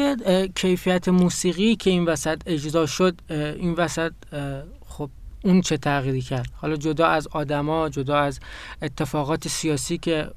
[0.55, 4.11] کیفیت موسیقی که این وسط اجرا شد این وسط
[4.87, 5.09] خب
[5.43, 8.39] اون چه تغییری کرد؟ حالا جدا از آدما جدا از
[8.81, 10.31] اتفاقات سیاسی که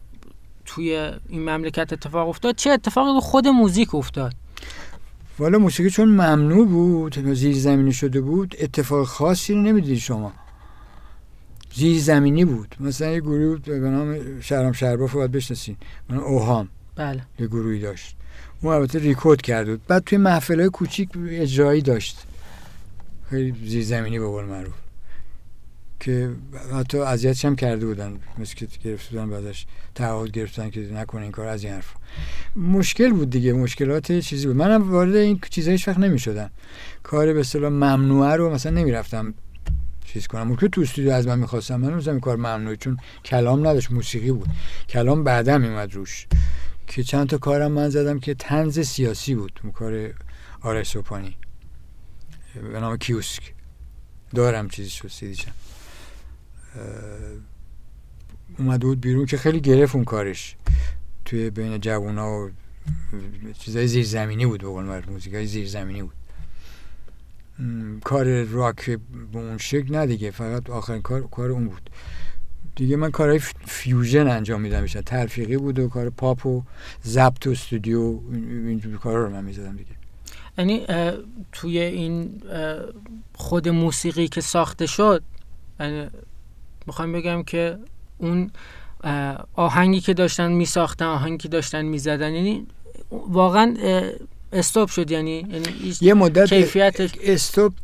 [0.64, 4.34] توی این مملکت اتفاق افتاد چه اتفاقی رو خود موزیک افتاد؟
[5.38, 10.32] والا موسیقی چون ممنوع بود زیر زمینی شده بود اتفاق خاصی رو نمی‌دید شما.
[11.76, 12.76] زیر زمینی بود.
[12.80, 15.76] مثلا یه گروه بود به نام شهرام شهرباف باید بشناسین.
[16.10, 16.68] من اوهام.
[16.96, 17.22] بله.
[17.38, 18.16] یه گروهی داشت.
[18.62, 22.26] اون البته ریکورد کرده بود بعد توی محفل های کوچیک اجرایی داشت.
[23.30, 24.74] خیلی زیر زمینی به قول معروف.
[26.00, 26.30] که
[26.72, 28.18] حتی اذیتش هم کرده بودن.
[28.38, 31.94] مثل که گرفته بودن بعدش تعهد گرفتن که نکنه این کار از این حرف
[32.56, 33.52] مشکل بود دیگه.
[33.52, 34.56] مشکلات چیزی بود.
[34.56, 36.50] منم وارد این چیزا هیچ وقت نمی‌شدم.
[37.02, 39.34] کار به اصطلاح ممنوعه رو مثلا نمی‌رفتم.
[40.06, 40.42] چیز کنم.
[40.42, 44.48] ممکن تو استودیو از من می‌خواستم من این کار ممنوعه چون کلام نداشت موسیقی بود.
[44.88, 46.26] کلام بعدا میومد روش.
[46.86, 50.14] که چند تا کارم من زدم که تنز سیاسی بود اون کار
[50.60, 51.36] آرش سوپانی
[52.72, 53.54] به نام کیوسک.
[54.34, 55.52] دارم چیزی شد سیدیشم
[58.58, 60.56] اومده بود بیرون که خیلی گرفت اون کارش.
[61.24, 62.50] توی بین جوونا و
[63.58, 66.14] چیزای زیرزمینی بود به قول موزیکای زیرزمینی بود.
[68.04, 68.90] کار راک
[69.32, 71.90] به اون شکل نه دیگه فقط آخرین کار کار اون بود.
[72.76, 75.02] دیگه من کارهای fusion انجام میدم بیشتر.
[75.02, 76.62] تلفیقی بود و کار پاپ و
[77.04, 79.90] ضبط و استودیو اینجور کارا رو من می‌زدم دیگه.
[80.58, 80.86] یعنی
[81.52, 82.42] توی این
[83.34, 85.22] خود موسیقی که ساخته شد
[85.80, 86.06] یعنی
[86.86, 87.78] می‌خوام بگم که
[88.18, 88.50] اون
[89.54, 92.66] آهنگی که داشتن میساختن آهنگی که داشتن می‌زدن یعنی
[93.10, 93.76] واقعا
[94.52, 97.74] استوب شد یعنی یعنی یه مدت کیفیتش استوب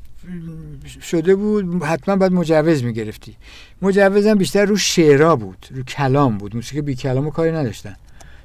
[1.02, 3.36] شده بود حتما باید مجوز می‌گرفتی.
[3.82, 6.56] مجوزم بیشتر رو شعرا بود رو کلام بود.
[6.56, 7.96] موسیقی بی کلام و کاری نداشتن.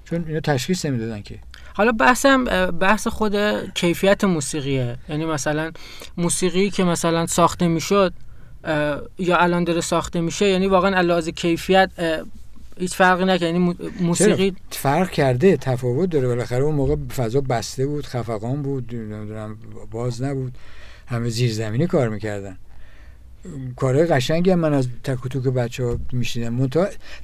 [0.05, 1.39] چون اینا تشخیص نمی‌دادن که.
[1.73, 3.35] حالا بحثم بحث خود
[3.73, 4.97] کیفیت موسیقیه.
[5.09, 5.71] یعنی مثلا
[6.17, 8.13] موسیقی که مثلا ساخته می‌شد
[9.19, 11.91] یا الان داره ساخته میشه یعنی واقعا علاوه کیفیت
[12.79, 13.41] هیچ فرقی نکرد.
[13.41, 16.27] یعنی موسیقی فرق کرده تفاوت داره.
[16.27, 18.95] بالاخره اون موقع فضا بسته بود خفقان بود
[19.91, 20.57] باز نبود.
[21.07, 22.57] همه زیرزمینی کار می‌کردن.
[23.75, 26.69] کارهای قشنگی هم من از تک و توک بچه ها میشیدم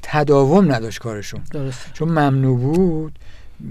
[0.02, 1.42] تداوم نداشت کارشون.
[1.52, 1.94] درست.
[1.94, 3.20] چون ممنوع بود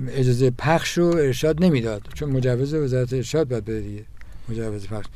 [0.08, 2.02] اجازه پخش رو ارشاد نمی‌داد.
[2.14, 4.04] چون مجوز وزارت ارشاد باید بده دیگه.
[4.48, 5.06] مجوز پخش.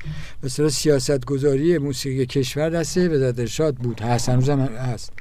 [0.41, 4.01] به سیاست گذاری موسیقی کشور دسته وزارت ارشاد بود.
[4.01, 4.29] هست.
[4.29, 5.13] هنوز هم هست.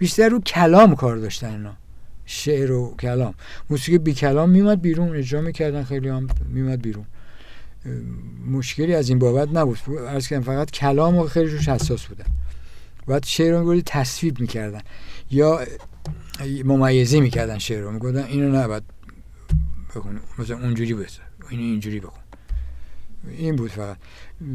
[0.00, 1.76] بیشتر رو کلام کار داشتن اینا.
[2.26, 3.34] شعر و کلام.
[3.70, 7.04] موسیقی بی کلام میمد بیرون اجرا می‌کردن خیلی هم میمد بیرون.
[8.50, 9.78] مشکلی از این بابت نبود.
[10.08, 12.24] ارز کردم فقط کلام و خیلی روش حساس بودن.
[13.06, 14.80] بعد شعر رو تصویب می‌کردن.
[15.30, 15.60] یا
[16.64, 17.90] ممیزی می‌کردن شعر رو.
[17.90, 18.82] می‌گفتن اینو نباید
[19.96, 22.22] بخون مثلا اونجوری بسه اینو اینجوری بخون.
[23.38, 23.96] این بود فقط.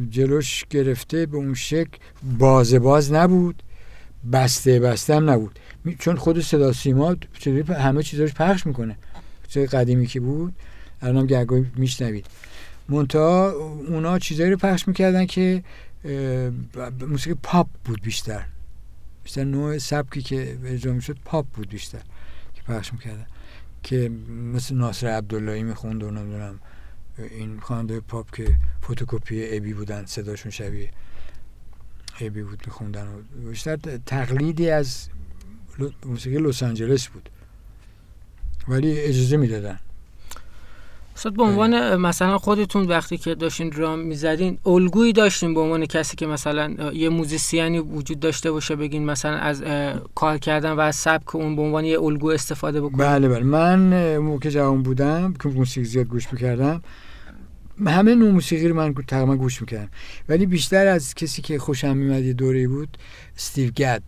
[0.09, 1.97] جلوش گرفته به اون شکل
[2.39, 3.63] بازه باز نبود.
[4.31, 5.59] بسته هم نبود.
[5.99, 7.15] چون خود صدا سیما
[7.77, 8.97] همه چیزاش پخش می‌کنه.
[9.47, 10.53] چیز قدیمی که بود
[11.01, 12.25] الان هم گرگوی میشنوید.
[12.89, 13.51] منتها
[13.87, 15.63] اونا چیزایی رو پخش می‌کردن که
[17.07, 18.45] موسیقی پاپ بود بیشتر.
[19.23, 22.01] بیشتر نوع سبکی که اجرا می‌شد پاپ بود بیشتر
[22.55, 23.25] که پخش می‌کردن.
[23.83, 24.11] که
[24.53, 26.59] مثل ناصر عبداللهی می‌خوند و نمی‌دونم
[27.17, 30.89] این خواننده پاپ که فتوکپی ابی بودن صداشون شبیه.
[32.21, 33.07] ابی بود میخوندن
[33.49, 35.07] بیشتر تقلیدی از
[36.05, 37.29] موسیقی لس آنجلس بود.
[38.67, 39.79] ولی اجازه می‌دادن.
[41.15, 46.15] استاد به عنوان مثلا خودتون وقتی که داشتین درام می‌زدین الگویی داشتین به عنوان کسی
[46.15, 49.63] که مثلا یه موزیسیانی وجود داشته باشه بگین مثلا از
[50.15, 53.43] کار کردن و از سبک اون به عنوان یه الگو استفاده بکنین؟ بله بله.
[53.43, 56.81] من موقع جوان بودم که موسیقی زیاد گوش می‌کردم
[57.85, 59.89] همه نوع موسیقی رو من تقریبا گوش می‌کردم.
[60.29, 62.97] ولی بیشتر از کسی که خوشم میمد یه دوره بود
[63.37, 64.03] استیو گد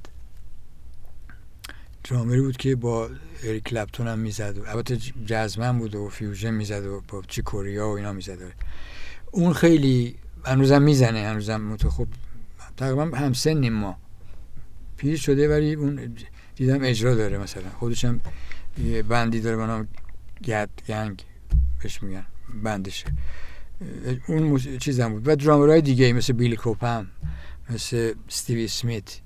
[2.04, 3.10] درامری بود که با
[3.44, 7.88] اریک کلپتون هم می‌زد البته jazz man بود و fusion می‌زد و با چیک کوریا
[7.88, 8.38] و اینا می‌زد.
[9.32, 12.08] اون خیلی هنوزم می‌زنه هنوزم متو خب
[12.78, 13.98] تقریبا هم سنیم ما.
[14.98, 16.16] پیر شده ولی اون
[16.56, 17.70] دیدم اجرا داره مثلا.
[17.80, 18.20] خودش هم
[18.84, 19.88] یه band ی داره به نام
[20.44, 21.24] Gadd Gang
[21.84, 22.26] بهش میگن
[22.64, 23.06] band شه.
[24.28, 24.58] اون.
[24.78, 25.28] چیزم بود.
[25.28, 27.08] و درامرهای دیگه مثل بیلی کوبهم
[27.70, 29.20] مثل استیو اسمیت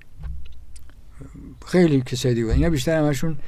[1.66, 3.38] خیلی کسایی دیگه اینا بیشتر همشون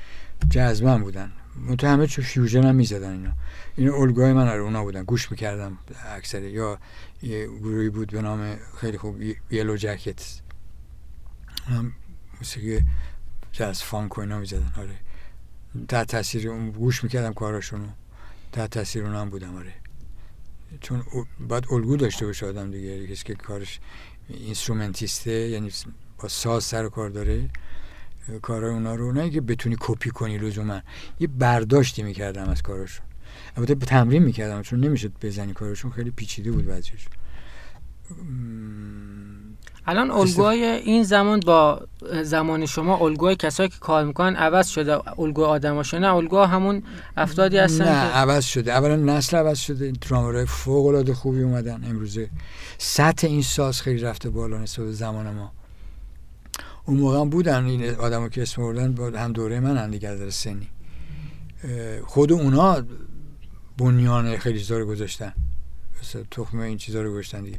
[0.50, 1.32] jazz man بودن.
[1.78, 3.32] تو همه چون fusion هم می‌زدن اینا.
[3.76, 5.02] این الگوهای من رو اونا بودن.
[5.02, 5.78] گوش می‌کردم
[6.16, 6.42] اکثر.
[6.42, 6.78] یا
[7.22, 10.40] یه گروهی بود به نام خیلی خوب Yellowjackets.
[11.66, 11.92] هم
[12.40, 12.84] موسیقی
[13.52, 14.72] جاز فانک و اینا می‌زدن.
[14.78, 14.96] آره.
[15.88, 17.88] تحت تاثیر اون گوش می‌کردم کاراشونو.
[18.52, 19.56] تحت تاثیر اونا هم بودم.
[19.56, 19.72] آره.
[20.80, 21.02] چون
[21.48, 23.80] باید الگو داشته باشه آدم دیگه کسی که کارش
[24.28, 25.70] اینسترومنتیسته یعنی
[26.18, 27.50] با ساز سر کار داره
[28.42, 30.80] کارهای اونا رو نه که بتونی کپی کنی لزوما
[31.20, 33.06] یه برداشتی می‌کردم از کارشون
[33.56, 37.08] البته تمرین می‌کردم چون نمی‌شد بزنی کارشون خیلی پیچیده بود بعضیش
[39.86, 41.86] الان الگوهای این زمان با
[42.22, 46.82] زمان شما الگوهای کسایی که کار می‌کنن عوض شده الگو آدماشه نه؟ الگوها همون
[47.16, 48.72] افرادی هستن نه عوض شده.
[48.72, 49.84] اولا نسل عوض شده.
[49.84, 52.30] این ترامرهای فوق العاده خوبی اومدن امروزه.
[52.78, 55.52] سطح این ساز خیلی رفته بالا نسبت زمان ما.
[56.84, 60.14] اون موقع هم بودن این آدمو که اسم بردن با هم دوره من هم دیگه
[60.14, 60.68] در سنی.
[62.04, 62.82] خود اونا
[63.78, 65.32] بنیان خیلی چیزا رو گذاشتن.
[66.04, 67.58] مثل تخمه این چیزا رو گذاشتن دیگه.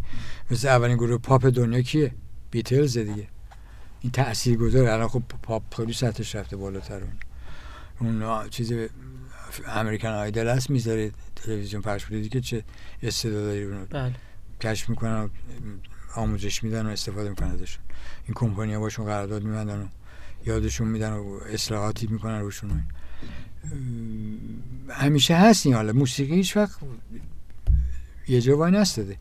[0.51, 2.11] مثل اولین گروه پاپ دنیا کیه؟
[2.51, 3.27] بیتلز دیگه.
[4.01, 7.01] این تأثیر گذاره الان خب پاپ خیلی سطحش رفته بالاتر
[7.99, 8.21] اون.
[8.21, 8.73] اون چیز
[9.67, 12.63] امریکن آیدل هست می‌ذاره تلویزیون پخش بوده که چه
[13.03, 14.15] استعدادی رو بله.
[14.61, 15.29] کشف می‌کنن
[16.15, 17.83] آموزش میدن و استفاده می‌کنن ازشون.
[18.25, 19.87] این کمپانی باشون قرارداد میبندن و
[20.45, 22.83] یادشون میدن و اصلاحاتی می‌کنن روشون.
[24.89, 25.93] همیشه هست این حالا.
[25.93, 26.79] موسیقی هیچ وقت
[28.27, 29.17] یه جا وای نستده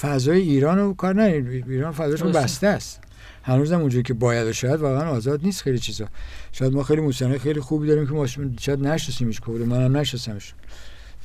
[0.00, 1.22] فضای ایران رو کار نه
[1.68, 3.00] ایران فضاشون بسته است.
[3.42, 6.08] هنوز هم اونجوری که باید و شاید واقعا آزاد نیست خیلی چیزا.
[6.52, 8.26] شاید ما خیلی موسیقی خیلی خوبی داریم که ما
[8.60, 10.54] شاید نشناسیمش کلی منم نشناسمش.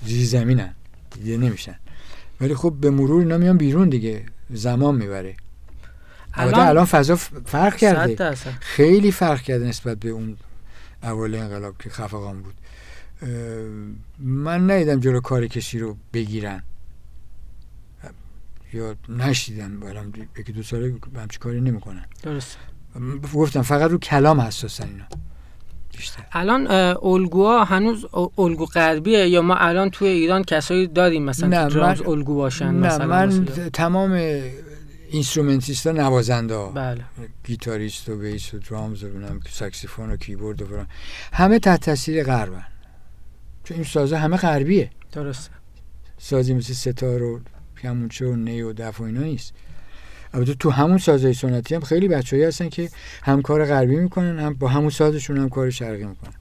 [0.05, 0.73] زیر زمینن.
[1.21, 1.75] دیگه نمیشن.
[2.41, 4.25] ولی خب به مرور اینا میان بیرون دیگه.
[4.49, 5.35] زمان می‌بره.
[6.33, 8.35] الان, الان فضا فرق کرده.
[8.59, 10.37] خیلی فرق کرده نسبت به اون
[11.03, 12.53] اول انقلاب که خفقان بود.
[14.19, 16.63] من ندیدم جلو کار کسی رو بگیرن.
[18.73, 22.05] یا نشیدم برام یکی دو ساله همچی کاری نمی‌کنن.
[22.23, 22.57] درست
[23.33, 25.05] گفتم فقط رو کلام حساسن اینا.
[25.97, 26.23] بیشتر.
[26.31, 26.67] الان
[27.03, 28.05] الگوها هنوز
[28.38, 32.08] الگو غربیه یا ما الان توی ایران کسایی داریم مثلا نه drums من...
[32.08, 34.12] الگو باشن نه مثلا من تمام
[35.10, 36.71] instrumentalist ها نوازنده ها.
[36.71, 37.02] بله.
[37.43, 39.08] گیتاریست و bass و drums و
[39.50, 40.87] ساکسیفون و کیبورد و فلان
[41.33, 42.65] همه تحت تاثیر غربن.
[43.63, 44.89] چون این سازه همه غربیه.
[45.11, 45.51] درسته.
[46.17, 47.41] سازی مثل ستار و
[47.81, 49.53] کمونچه و نی و دف و اینا نیست.
[50.33, 52.89] البته تو همون سازهای سنتی هم خیلی بچه‌ای هستن که
[53.23, 56.33] هم کار غربی می‌کنن هم با همون سازشون هم کار شرقی می‌کنن.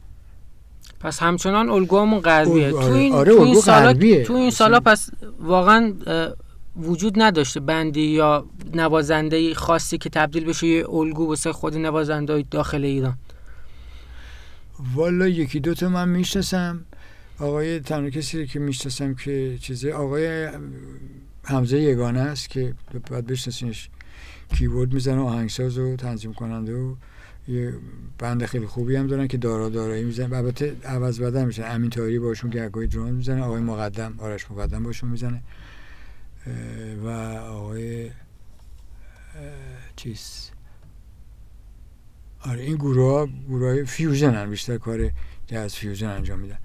[1.01, 2.71] پس همچنان الگوامون غربیه.
[2.71, 3.93] تو این آره تو این سالا
[4.25, 5.95] تو این سالا پس واقعا
[6.77, 12.85] وجود نداشته بندی یا نوازنده خاصی که تبدیل بشه یه الگو واسه خود نوازنده داخل
[12.85, 13.19] ایران.
[14.95, 16.85] والا یکی دوتا من می‌شناسم.
[17.39, 20.49] آقای تنها کسی که می‌شناسم که چیزه آقای
[21.45, 22.75] حمزه یگانه است که
[23.11, 23.91] باید بشناسینش
[24.55, 26.95] کیبورد می‌زنه و آهنگساز و تنظیم کننده و
[27.49, 27.75] یه
[28.19, 30.33] band خیلی خوبی هم دارن که دارا دارایی می‌زنن.
[30.33, 35.11] البته عوض بدل میشن امین تاری باشون گرگای درام می‌زنه آقای مقدم آرش مقدم باشون
[35.11, 35.43] می‌زنه.
[37.05, 37.09] و
[37.39, 38.11] آقای
[39.97, 40.51] چیز؟
[42.41, 45.11] آره این گروه ها گروه های fusion هم بیشتر کار
[45.59, 46.59] از fusion انجام میدن.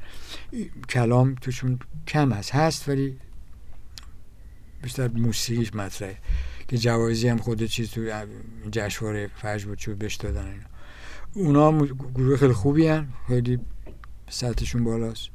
[0.89, 3.17] کلام توشون کم هست هست ولی
[4.81, 6.17] بیشتر موسیقیش مطرحه.
[6.67, 8.25] که جوایزی هم خود چیز تو
[8.71, 10.65] جشنواره فجر بود چوب بهش دادن اینا.
[11.33, 11.85] اونا
[12.15, 13.07] گروه خیلی خوبی هن.
[13.27, 13.59] خیلی
[14.29, 15.29] سطحشون بالاست.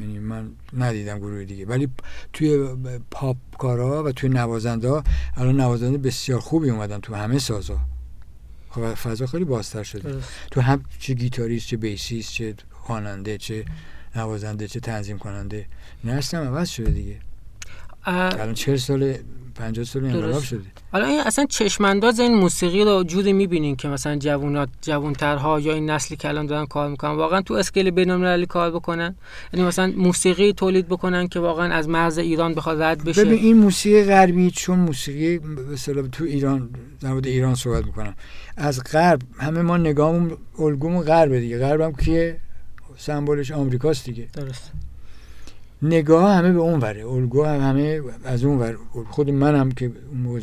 [0.00, 1.66] یعنی من ندیدم گروه دیگه.
[1.66, 1.88] ولی
[2.32, 2.68] توی
[3.10, 5.04] پاپ کارا و توی نوازنده ها
[5.36, 7.80] الان نوازنده بسیار خوبی اومدن تو همه سازا
[8.70, 10.22] خب فضا خیلی بازتر شده.
[10.50, 12.54] تو هم چه گیتاریست چه بیسیست چه
[12.86, 13.64] خواننده چه
[14.16, 15.66] نوازنده چه تنظیم کننده.
[16.04, 17.16] نسلم عوض شده دیگه.
[18.04, 19.14] الان چهل سال
[19.54, 20.60] 50 سال انقلاب شده.
[20.92, 25.90] حالا این اصلا چشمانداز این موسیقی رو جوری می‌بینین که مثلا جوونات جوونترها یا این
[25.90, 29.14] نسلی که الان دارن کار می‌کنن واقعا تو اسکیل بین‌المللی کار بکنن؟
[29.52, 33.56] یعنی مثلا موسیقی تولید بکنن که واقعا از مرز ایران بخواد رد بشه؟ ببین این
[33.56, 35.38] موسیقی غربی چون موسیقی
[35.72, 36.70] مثلا تو ایران
[37.00, 38.14] در مورد ایران صحبت می‌کنم.
[38.56, 41.58] از غرب همه ما نگاهمون الگومون غرب دیگه.
[41.58, 42.36] غربم که
[42.96, 44.28] سمبلش آمریکاست دیگه.
[44.32, 44.70] درست
[45.82, 47.06] نگاه همه به اون وره.
[47.06, 48.76] الگو هم همه از اون ور.
[49.10, 49.92] خود منم که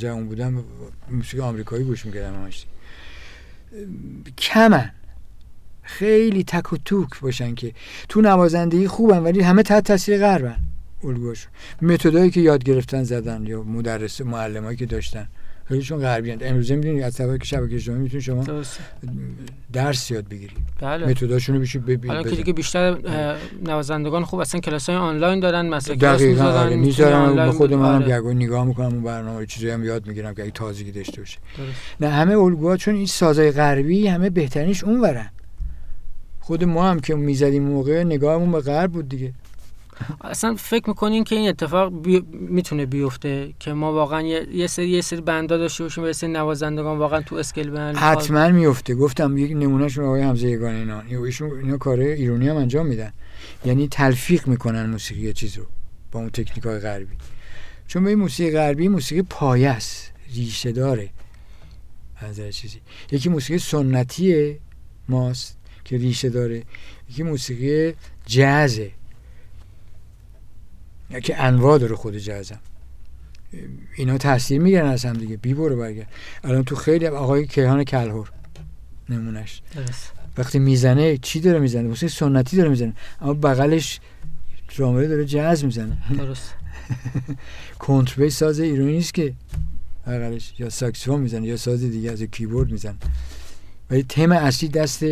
[0.03, 0.63] اون بودم
[1.11, 2.65] موسیقی آمریکایی گوش می‌کردم همش.
[4.37, 4.91] کمن.
[5.83, 7.73] خیلی تک و توک باشن که
[8.09, 10.57] تو نوازندگی خوبن ولی همه تحت تاثیر غربن
[11.03, 11.47] الگوش
[11.81, 15.27] متدایی که یاد گرفتن زدن یا مدرس معلمایی که داشتن.
[15.65, 18.43] خیلیشون غربی هستند امروزه می‌دونید از طریق شبکه اجتماعی می‌تونید شما
[19.73, 21.07] درس یاد بگیرید بله.
[21.07, 22.97] متداشونو بشه ببینید حالا که دیگه بیشتر
[23.65, 28.33] نوازندگان خوب اصلا کلاس های آنلاین دارن مثلا کلاس می‌ذارن می‌ذارن به خود منم آره.
[28.33, 31.39] نگاه می‌کنم اون برنامه چیزایی هم یاد می‌گیرم که اگه تازگی داشته باشه.
[32.01, 35.29] نه همه الگوها چون این سازای غربی همه بهترینش اونورن.
[36.39, 39.33] خود ما هم که می‌زدیم موقع نگاهمون به غرب بود دیگه.
[40.21, 42.23] اصلا فکر می‌کنین که این اتفاق بی...
[42.31, 46.97] می‌تونه بیفته که ما واقعا یه سری یه سری بندا داشته باشیم و سری نوازندگان
[46.97, 51.77] واقعا تو اسکیل بنن حتما میفته گفتم یک نمونهشون آقای حمزه یگان اینا ایشون اینا
[51.77, 53.13] کار ایرانی هم انجام میدن.
[53.65, 55.65] یعنی تلفیق می‌کنن موسیقی چیز رو
[56.11, 57.15] با اون تکنیک های غربی.
[57.87, 60.11] چون به موسیقی غربی موسیقی پایه است.
[60.35, 61.09] ریشه داره.
[62.17, 62.79] از چیزی.
[63.11, 64.55] یکی موسیقی سنتی
[65.09, 66.63] ماست که ریشه داره.
[67.09, 67.93] یکی موسیقی
[68.25, 68.91] جزه
[71.19, 72.59] که انواع داره خود جزم
[73.95, 75.37] اینا تاثیر می‌گیرن از هم دیگه.
[75.37, 76.07] بی برو برگرد.
[76.43, 78.31] الان تو خیلی آقای کیهان کلهور
[79.09, 79.61] نمونش
[80.37, 82.93] وقتی می‌زنه چی داره می‌زنه؟ موسیقی سنتی داره می‌زنه.
[83.21, 83.99] اما بغلش
[84.77, 85.97] درامره داره جاز می‌زنه.
[86.17, 86.53] درست.
[87.79, 89.33] کنتربیس ساز ایرانی نیست که
[90.07, 90.53] بغلش.
[90.59, 92.95] یا ساکسفون می‌زنه یا ساز دیگه از کیبورد می‌زنه.
[93.89, 95.05] ولی تم اصلی دست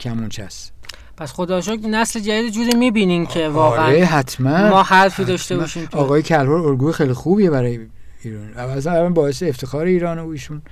[0.00, 0.72] کمونچه است.
[1.16, 4.68] پس خدا شکر نسل جدید جوری می‌بینین که واقعا آره حتما.
[4.68, 7.86] ما حرفی داشته باشیم آقای کلهور الگوی خیلی خوبیه برای
[8.22, 8.54] ایران.
[8.54, 10.62] اصلا باعث افتخار ایران و ایشون.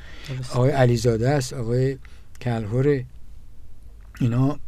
[0.50, 1.98] آقای علیزاده است آقای
[2.40, 3.04] کلهور
[4.20, 4.58] اینا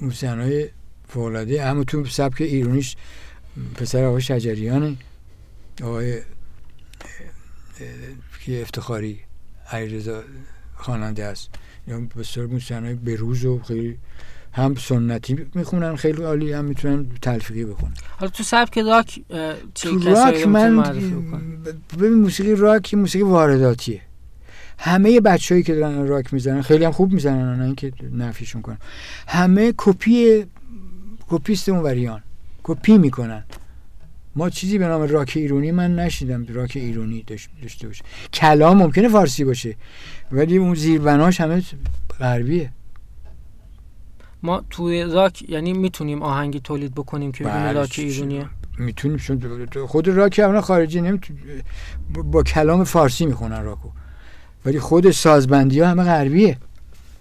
[0.00, 0.68] موسیقین های
[1.08, 2.96] فولاده اما تو سبک ایرانیش
[3.74, 4.96] پسر آقای شجریانه
[5.82, 6.20] آقای
[8.44, 9.20] که افتخاری
[9.70, 10.22] علیرضا
[10.76, 11.50] خواننده است.
[11.88, 13.98] یا بسیار موسیقین های بروز و خیلی
[14.52, 19.20] هم سنتی می‌خونن خیلی عالی هم می‌تونن تلفیقی بخونن حالا تو سبک راک
[19.74, 20.82] چه تو راک من
[21.98, 24.00] ببین موسیقی راک موسیقی وارداتیه.
[24.78, 28.78] همه بچههایی که دارن راک می‌زنن خیلی هم خوب می‌زنن نه اینکه نفیشون کنن.
[29.28, 30.46] همه کپی
[31.28, 32.22] کپیست اون وریان
[32.62, 33.44] کپی می‌کنن.
[34.36, 36.46] ما چیزی به نام راک ایرانی من نشیدم.
[36.48, 37.24] راک ایرانی
[37.62, 38.04] داشته باشه.
[38.32, 39.76] کلام ممکنه فارسی باشه.
[40.32, 41.62] ولی اون زیربناش همه
[42.20, 42.70] غربیه.
[44.42, 48.46] ما توی راک یعنی می‌تونیم آهنگی تولید بکنیم که بله راک ایرانیه
[48.78, 51.36] می‌تونیم چون خود راک اونا خارجی نمیتون
[52.14, 53.88] با کلام فارسی می‌خونن راکو.
[54.66, 56.56] ولی خود سازبندی ها همه غربیه.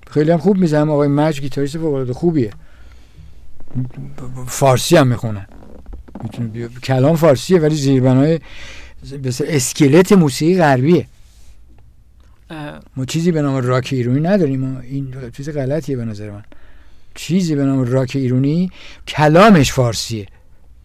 [0.09, 2.51] خیلی هم خوب می‌زنم آقای مج گیتاریست فوق خوبیه.
[4.47, 5.45] فارسی هم می‌خونن.
[6.83, 8.39] کلام فارسیه ولی زیربنای
[9.47, 11.07] اسکلت موسیقی غربیه.
[12.97, 14.59] ما چیزی به نام راک ایرانی نداریم.
[14.59, 16.43] ما این چیز غلطیه به نظر من.
[17.15, 18.69] چیزی به نام راک ایرانی
[19.07, 20.25] کلامش فارسیه.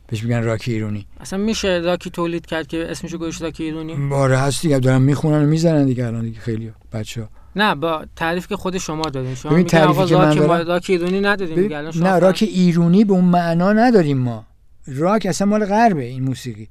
[0.08, 4.38] بهش میگن راک ایرانی اصلا میشه راکی تولید کرد که اسمشو گوش راک ایرانی باره
[4.38, 8.46] هست دیگه دارن می‌خونن و می‌زنن دیگه الان دیگه خیلی بچه ها نه با تعریف
[8.46, 9.34] که خود شما دادین.
[9.34, 13.12] شما میگن تعریفی که راک, من راک ایرانی ندادیم دیگه الان نه راک ایرانی به
[13.12, 14.46] اون معنا نداریم ما.
[14.86, 16.68] راک اصلا مال غربه این موسیقی.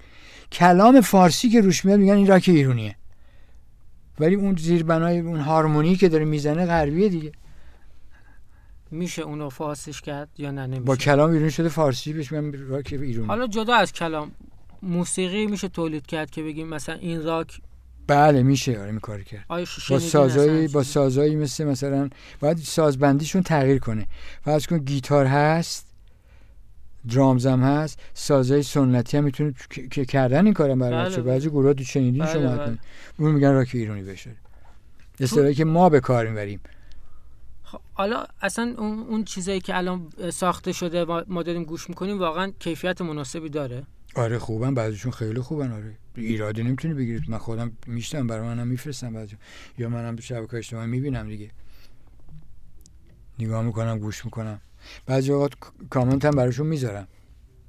[0.52, 2.96] کلام فارسی که روش میاد میگن این راک ایرانیه
[4.20, 7.32] ولی اون زیربنای اون هارمونی که داره می‌زنه غربیه دیگه.
[8.92, 10.82] میشه اونو فارسیش کرد یا نه؟ نمیشه.
[10.82, 13.28] با کلام ایرانی شده فارسی بهش میگن راک ایرانی.
[13.28, 14.32] حالا جدا از کلام
[14.82, 17.62] موسیقی میشه تولید کرد که بگیم مثلا این راک
[18.08, 19.46] بله میشه آره این کار کرد.
[19.90, 22.10] با سازایی با؟ سازایی مثل مثلا
[22.40, 24.08] باید سازبندیشون تغییر کنه.
[24.42, 25.88] فرض کن گیتار هست
[27.14, 29.54] درامز هم هست سازای سنتی هم می‌تونه
[29.92, 31.32] که- کردن این کارم برای بچه بله.
[31.32, 32.78] بعضی گروه تو شنیدین بله، شما بله.
[33.18, 34.32] اون میگن راک ایرانی بشه
[35.20, 36.60] اصطلاحی که ما به کار می‌بریم.
[37.94, 43.02] حالا اصلا اون, اون چیزایی که الان ساخته شده ما داریم گوش می‌کنیم واقعا کیفیت
[43.02, 43.84] مناسبی داره.
[44.16, 44.74] آره خوبن.
[44.74, 45.72] بعضیشون خیلی خوبن.
[45.72, 45.98] آره.
[46.16, 48.28] ایرادی نمی‌تونی بگیرید من خودم میشتم.
[48.28, 49.36] برای منم میفرستم بعضی
[49.78, 51.52] یا منم شبکه اجتماعی می‌بینم دیگه.
[53.40, 54.62] نگاه می‌کنم گوش می‌کنم.
[55.06, 57.08] بعضی اوقات ک- کامنت هم براشون می‌ذارم.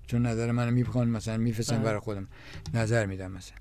[0.07, 1.82] چون نظر منو می‌خوان مثلا میفرستم.
[1.82, 2.28] برای خودم.
[2.74, 3.57] نظر میدم مثلا.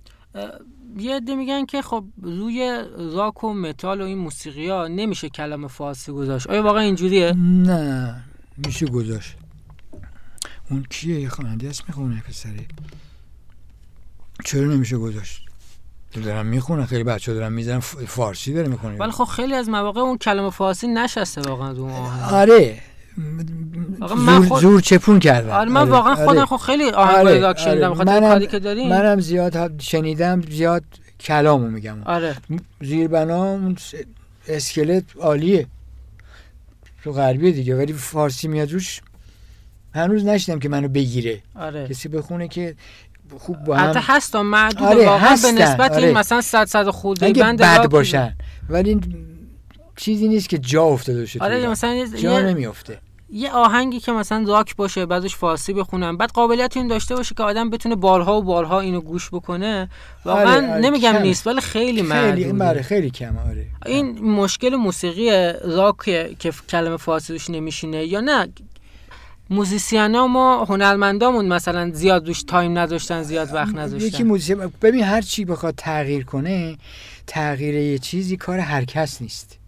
[0.97, 5.67] یه عده میگن که خب روی راک و متال و این موسیقی ها نمیشه کلام
[5.67, 6.47] فارسی گذاشت.
[6.47, 8.23] آیا واقعا اینجوریه؟ نه
[8.57, 9.35] میشه گذاشت.
[10.69, 12.65] اون کیه؟ یه خواننده هست می‌خونه پسره
[14.45, 15.41] چرا نمیشه گذاشت؟
[16.13, 18.97] دارم می‌خونه خیلی بچه دارم می‌زنم فارسی داره می‌خونه.
[18.97, 22.81] ولی خب خیلی از مواقع اون کلام فارسی نشسته واقعا آهنگ آره.
[23.17, 27.91] زور, خود- زور چپون کردن آره من واقعا خودم خب خیلی آهنگ آره، راک شنیدم
[27.91, 28.03] آره.
[28.05, 28.89] منم- کاری که داریم.
[28.89, 30.83] منم زیاد شنیدم زیاد
[31.19, 32.03] کلامو میگم.
[32.05, 32.35] آره.
[32.81, 33.93] زیربنا اون س-
[34.47, 35.67] اسکلت عالیه.
[37.03, 39.01] تو غربیه دیگه ولی فارسی میاد روش.
[39.95, 41.41] هنوز نشیدم که منو بگیره.
[41.55, 41.87] آره.
[41.87, 42.75] کسی بخونه که
[43.37, 46.03] خوب با هم هست محدود آره، واقعا هستن، به نسبت آره.
[46.07, 48.35] این مثلا 100 100 خورده اگه بند بد باشن.
[48.69, 48.99] ولی
[49.95, 51.67] چیزی نیست که جا افتاده تو آره.
[51.67, 52.97] مثلا جا یه, نمیافته.
[53.29, 56.17] یه آهنگی که مثلا راک باشه بعدش فارسی بخونم.
[56.17, 59.89] بعد قابلیت این داشته باشه که آدم بتونه بارها و بارها اینو گوش بکنه.
[60.25, 61.21] واقعا آره، آره، نمیگم کمه.
[61.21, 63.65] نیست ولی خیلی خیلی بره خیلی کم آره.
[63.85, 65.97] این مشکل موسیقی راک
[66.39, 68.47] که کلمه فارسی روش نمیشینه یا نه؟
[69.49, 75.03] musician ا ما هنرمندامون مثلا زیاد روش time نذاشتن زیاد وقت یکی نذاشتن موزیک ببین
[75.03, 76.77] هر چی بخواد تغییر کنه
[77.27, 79.59] تغییر یه چیزی کار هر کس نیست.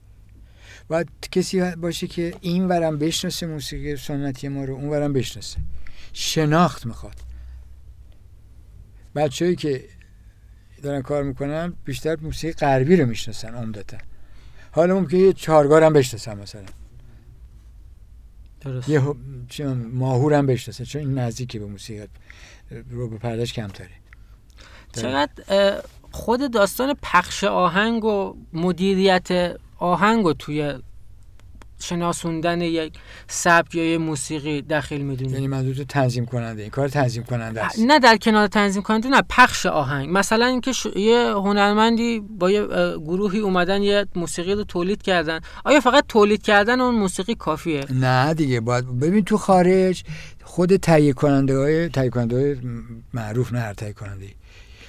[0.87, 5.57] باید کسی باشه که این ورم بشناسه موسیقی سنتی ما رو اون ورم بشناسه.
[6.13, 7.15] شناخت می‌خواد.
[9.15, 9.83] بچه‌ای که
[10.83, 13.97] دارن کار می‌کنن بیشتر موسیقی غربی رو می‌شناسن عمدتا.
[14.71, 16.65] حالا ممکنه یه چهارگار هم بشناسن مثلا.
[18.61, 18.89] درست.
[18.89, 19.01] یه
[19.93, 22.07] ماهور هم بشناسه چون این نزدیکی به موسیقی
[22.89, 23.89] رو به پرداش کمتره
[24.93, 25.81] چقدر
[26.11, 30.73] خود داستان پخش آهنگ و مدیریت آهنگ رو توی
[31.79, 32.93] شناسوندن یک
[33.27, 35.31] سبک یا یه موسیقی دخیل می‌دونی.
[35.31, 37.79] یعنی منظور تو تنظیم کننده این کار تنظیم کننده است.
[37.79, 40.09] نه در کنار تنظیم کننده نه پخش آهنگ.
[40.11, 40.85] مثلا اینکه ش...
[40.85, 42.67] یه هنرمندی با یه
[42.97, 45.39] گروهی اومدن یه موسیقی رو تولید کردن.
[45.65, 50.03] آیا فقط تولید کردن اون موسیقی کافیه؟ نه دیگه باید ببین تو خارج
[50.43, 52.55] خود تهیه کننده های تهیه کننده های
[53.13, 54.27] معروف نه هر تهیه کننده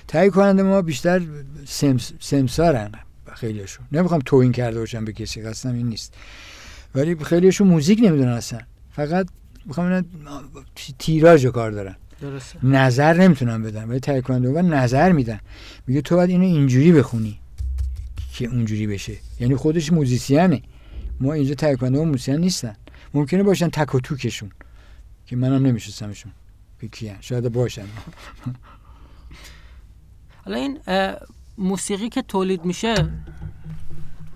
[0.08, 1.22] تهیه کننده ما بیشتر
[1.66, 2.92] سمس، سمسارن.
[3.38, 3.86] خیلیشون.
[3.92, 6.14] نمی‌خوام توهین کرده باشم به کسی قصدم این نیست.
[6.94, 8.60] ولی خیلیشون موزیک نمی‌دونن اصلا.
[8.90, 9.26] فقط
[9.66, 10.02] می‌خوام اینا
[10.98, 11.96] تیراژ کار دارن.
[12.20, 12.66] درسته.
[12.66, 15.40] نظر نمی‌تونن بدن ولی تهیه کننده نظر میدن.
[15.86, 17.40] میگه تو باید اینو اینجوری بخونی
[18.32, 19.16] که اونجوری بشه.
[19.40, 20.62] یعنی خودش موزیسیانه
[21.20, 22.76] ما اینجا تهیه موزیسین نیستن.
[23.14, 24.50] ممکنه باشن تک و توکشون
[25.26, 26.32] که منم نمیشناسمشون
[26.80, 27.16] که کیان.
[27.20, 27.86] شاید باشن.
[30.44, 30.78] حالا این
[31.58, 33.08] موسیقی که تولید میشه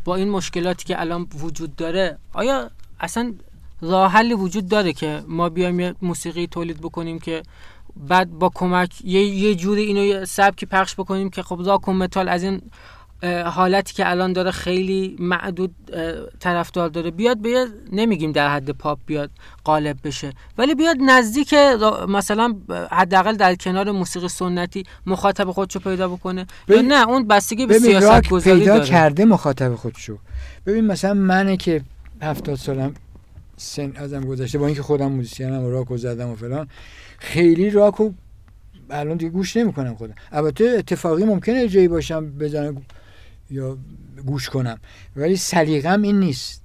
[0.05, 2.70] با این مشکلاتی که الان وجود داره آیا
[3.01, 3.35] اصلا
[3.81, 7.43] راه حلی وجود داره که ما بیایم یه موسیقی تولید بکنیم که
[7.97, 11.93] بعد با کمک یه, یه جوری اینو یه سبکی پخش بکنیم که خب راک و
[11.93, 12.62] متال از این
[13.45, 15.75] حالتی که الان داره خیلی معدود
[16.41, 17.11] طرفدار داره.
[17.11, 19.31] بیاد به یه- نمیگیم در حد پاپ بیاد
[19.64, 21.55] غالب بشه ولی بیاد نزدیک
[22.09, 22.55] مثلا
[22.91, 26.41] حداقل در کنار موسیقی سنتی مخاطب خودشو پیدا بکنه.
[26.41, 28.87] یا ببین- نه اون بستگی به سیاست گذاری پیدا داره.
[28.89, 30.18] کرده مخاطب خودشو.
[30.66, 31.83] ببین مثلا منه که
[32.23, 32.95] هفتاد سالم
[33.57, 36.68] سن ازم گذشته با اینکه خودم موزیسینم و راکو زدم و فلان
[37.18, 38.11] خیلی راکو
[38.91, 40.14] الان دیگه گوش نمی‌کنم خودم.
[40.33, 42.83] البته اتفاقی ممکنه جایی باشم بزنم
[43.53, 43.78] یا
[44.26, 44.78] گوش کنم.
[45.16, 46.62] ولی سلیقم این نیست.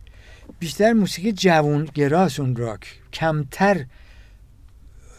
[0.59, 3.01] بیشتر موسیقی جوونگراست اون راک.
[3.13, 3.85] کمتر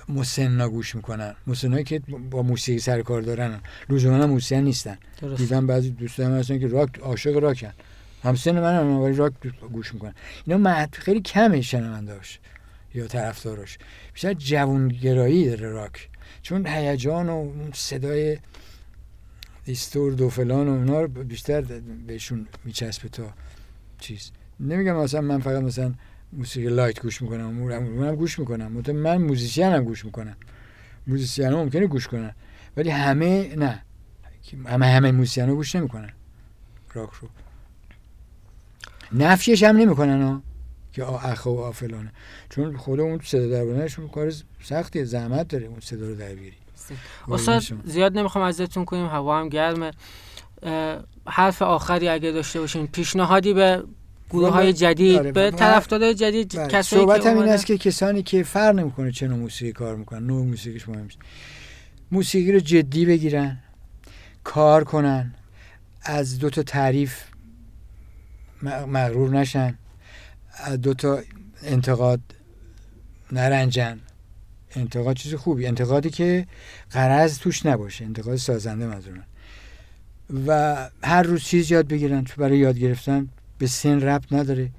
[0.09, 1.35] مسنا گوش می‌کنن.
[1.47, 1.99] مسنایی که
[2.31, 3.61] با موسیقی سر کار دارن.
[3.91, 4.99] لزوما موسیقی نیستن.
[5.21, 5.37] درست.
[5.37, 7.73] دیدم بعضی دوستان هستن که راک عاشق راکن.
[8.23, 9.33] همسن من هم ولی راک
[9.73, 10.15] گوش می‌کنن.
[10.47, 12.39] اینا محد خیلی کمه شنونداش
[12.95, 13.79] یا طرفداراش.
[14.13, 16.09] بیشتر جوونگرایی داره راک.
[16.43, 18.39] چون هیجان و اون صدای
[19.69, 21.61] دیستورد و فلان و اونا رو بیشتر
[22.07, 23.33] بهشون میچسبه تا
[23.99, 24.31] چیز.
[24.61, 25.95] نمیگم مثلا من فقط مثلا
[26.33, 28.73] موسیقی light گوش می‌کنم منم گوش می‌کنم.
[28.93, 30.37] من musician هم گوش می‌کنم.
[31.07, 32.35] musician هم ممکنه گوش کنن
[32.77, 33.83] ولی همه نه.
[34.67, 36.13] همه همه musician گوش نمی‌کنن.
[36.95, 37.29] راک رو.
[39.13, 40.43] نفیش هم نمی‌کنن ها
[40.93, 42.13] که اخو و آفلانه
[42.49, 46.35] چون خود اون صدا شون کار سختیه زحمت داره اون صدا رو در
[46.89, 49.91] بیاری استاد زیاد نمی‌خوام ازتون کنیم هوا هم گرمه.
[51.27, 53.83] حرف آخری اگه داشته باشین پیشنهادی به
[54.31, 56.69] گروه های جدید آره به طرفدارای جدید بله.
[56.69, 60.27] کسایی صحبت هم این است که کسانی که فرق نمی‌کنه چه نوع موسیقی کار می‌کنن
[60.27, 61.09] نوع موسیقیش مهم
[62.13, 63.59] موسیقی رو جدی بگیرن
[64.45, 65.35] کار کنن
[66.03, 67.23] از دو تا تعریف
[68.63, 69.79] مغرور نشن
[70.55, 71.19] از دو تا
[71.63, 72.21] انتقاد
[73.33, 74.01] نرنجن.
[74.77, 75.67] انتقاد چیز خوبی.
[75.67, 76.47] انتقادی که
[76.91, 78.05] قرض توش نباشه.
[78.05, 79.25] انتقاد سازنده منظورم
[80.47, 82.25] و هر روز چیز یاد بگیرن.
[82.25, 84.71] تو برای یاد گرفتن به سن ربط نداره.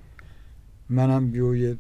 [0.89, 1.77] منم بیو یه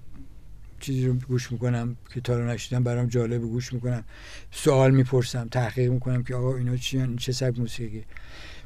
[0.79, 4.03] چیزی رو گوش می‌کنم که تا رو نشیدم برام جالب گوش می‌کنم.
[4.51, 5.47] سوال می‌پرسم.
[5.47, 8.05] تحقیق می‌کنم که آقا اینا چی این چه سبک موسیقی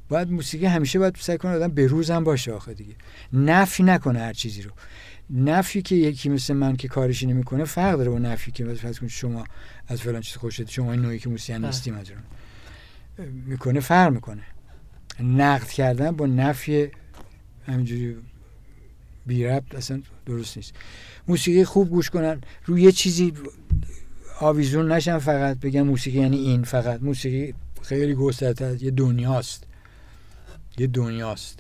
[0.09, 2.95] باید موسیقی همیشه باید سعی کنه آدم به روزم باشه آخه دیگه.
[3.33, 4.71] نفی نکنه هر چیزی رو.
[5.29, 9.43] نفی که یکی مثل من که کارش نمی‌کنه فرق داره با نفی که مثلا شما
[9.87, 11.67] از فلان چیز خوشت شما این نوعی که موسیقی بله.
[11.67, 11.93] نیستی
[13.45, 14.43] می‌کنه فرق می‌کنه.
[15.19, 16.91] نقد کردن با نفی
[17.67, 18.17] همینجوری
[19.25, 20.73] بی ربط اصلا درست نیست.
[21.27, 22.41] موسیقی خوب گوش کنن.
[22.65, 23.33] روی یه چیزی
[24.39, 27.01] آویزون نشن فقط بگن موسیقی یعنی این فقط.
[27.01, 29.63] موسیقی خیلی گسترده یه دنیاست.
[30.77, 31.59] یه دنیاست.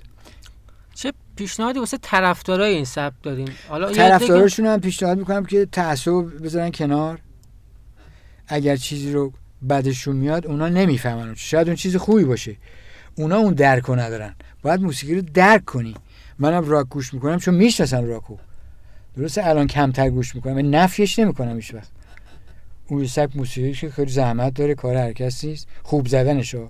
[0.93, 6.71] چه پیشنهادی واسه طرفدارای این سبک داریم حالا طرفداراشون هم پیشنهاد می‌کنم که تعصب بذارن
[6.71, 7.19] کنار.
[8.47, 9.33] اگر چیزی رو
[9.69, 12.55] بدشون میاد اونا نمی‌فهمن شاید اون چیز خوبی باشه.
[13.15, 14.35] اونا اون درک ندارن.
[14.61, 15.95] باید موسیقی رو درک کنی.
[16.39, 18.37] منم راک گوش می‌کنم چون می‌شناسم راکو.
[19.17, 20.75] درسته؟ الان کمتر گوش می‌کنم.
[20.75, 21.89] نفیش نمی‌کنم هیچ وقت
[22.87, 25.13] اون سبک موسیقی که خیلی زحمت داره کار هر
[25.43, 25.67] نیست.
[25.83, 26.69] خوب زدنشو.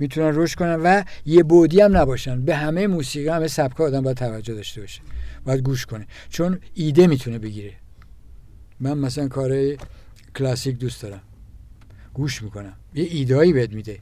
[0.00, 2.44] می‌تونن روش کنن و یه بودی هم نباشن.
[2.44, 5.00] به همه موسیقی همه سبک آدم باید توجه داشته باشه.
[5.44, 6.06] باید گوش کنه.
[6.28, 7.72] چون ایده می‌تونه بگیره.
[8.80, 9.76] من مثلا کار
[10.36, 11.20] کلاسیک دوست دارم.
[12.14, 12.72] گوش می‌کنم.
[12.94, 13.98] یه ایدایی بهت میده.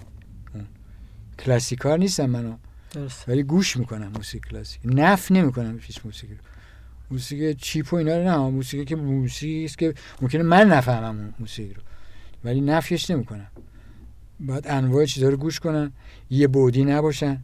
[1.39, 2.57] کلاسیکار نیستم منو.
[2.91, 3.29] درست.
[3.29, 4.81] ولی گوش می‌کنم موسیقی کلاسیک.
[4.85, 6.41] نف نمی‌کنم هیچ موسیقی رو.
[7.11, 8.37] موسیقی چیپ و اینا رو نه.
[8.37, 11.83] موسیقی که موسیقی است که ممکنه من نفهمم موسیقی رو.
[12.45, 13.47] ولی نفیش نمی‌کنم.
[14.41, 15.93] باید انواع چیزا رو گوش کنن.
[16.31, 17.43] یه بودی نباشن.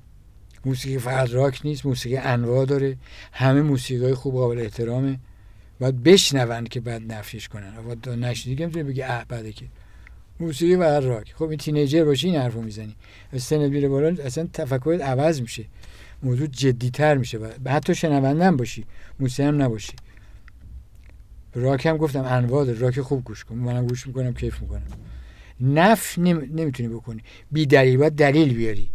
[0.64, 2.96] موسیقی فقط راک نیست موسیقی انواع داره.
[3.32, 5.18] همه موسیقی خوب قابل احترامه.
[5.80, 7.72] باید بشنون که بعد نفیش کنن.
[8.06, 9.66] و نشنیدی که می‌تونی بگی اه بده که.
[10.40, 11.34] موسیقی و راک.
[11.34, 12.96] خب این تینیجر باشی این حرفو می‌زنی.
[13.36, 15.64] سن بیره بالا اصلا تفکرت عوض میشه.
[16.22, 18.84] موضوع جدیتر میشه و حتی شنونده هم باشی.
[19.20, 19.92] موسیقی هم نباشی.
[21.54, 22.78] راک هم گفتم انواع داره.
[22.78, 23.54] راک خوب گوش کن.
[23.54, 24.86] منم گوش می‌کنم کیف می‌کنم.
[25.60, 26.38] نف نم...
[26.54, 27.22] نمی‌تونی بکنی.
[27.52, 28.90] بی دلیل باید دلیل بیاری.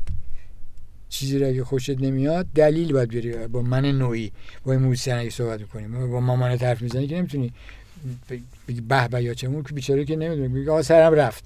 [1.09, 3.47] چیزی را که خوشت نمیاد دلیل باید بیاری.
[3.47, 4.31] با من نوعی
[4.63, 7.53] با این موسیقی صحبت می‌کنیم با مامان حرف می‌زنی که نمی‌تونی
[8.67, 11.45] بگی به به یا چه که بیچاره که نمی‌دونه میگه آقا سرم رفت.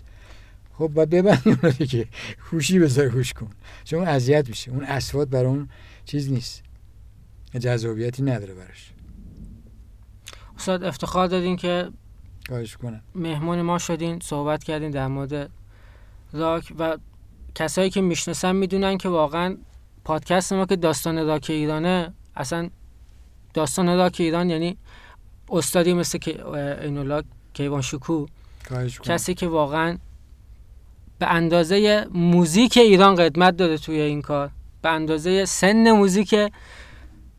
[0.73, 2.07] خب باید ببندی اون دیگه
[2.39, 3.49] خوشی بذار خوش کن.
[3.83, 4.71] چون اذیت میشه.
[4.71, 5.69] اون اصوات برای اون
[6.05, 6.63] چیز نیست.
[7.59, 8.91] جذابیتی نداره براش.
[10.57, 11.89] استاد افتخار دادین که
[12.47, 15.49] خواهش کنم مهمون ما شدین صحبت کردین در مورد
[16.33, 16.97] راک و
[17.55, 19.57] کسایی که می‌شناسن می‌دونن که واقعا
[20.03, 22.69] پادکست ما که داستان راک ایرانه اصلا
[23.53, 24.77] داستان راک ایران یعنی
[25.49, 26.45] استادی مثل که
[26.81, 27.21] اینولا
[27.53, 28.25] کیوان شکو
[29.03, 29.97] کسی که واقعا
[31.19, 36.35] به اندازه موزیک ایران قدمت داره توی این کار به اندازه سن موزیک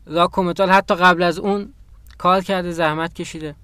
[0.05, 1.73] راک و متال حتی قبل از اون
[2.17, 3.55] کار کرده زحمت کشیده.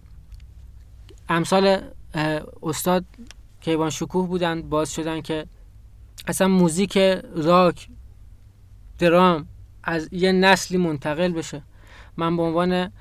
[1.32, 1.82] امثال
[2.64, 3.06] استاد
[3.62, 5.46] کیوان شکوه بودن باز شدن که
[6.28, 6.98] اصلا موزیک
[7.36, 7.88] راک
[9.00, 9.48] درام
[9.84, 11.62] از یه نسلی منتقل بشه.
[12.18, 12.92] من به عنوان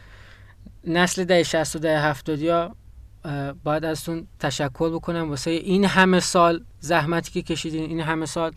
[0.85, 2.77] نسل ده 60 و ده 70 ها
[3.65, 5.31] باید ازتون تشکر بکنم.
[5.31, 8.53] واسه این همه سال زحمتی که کشیدین این همه سال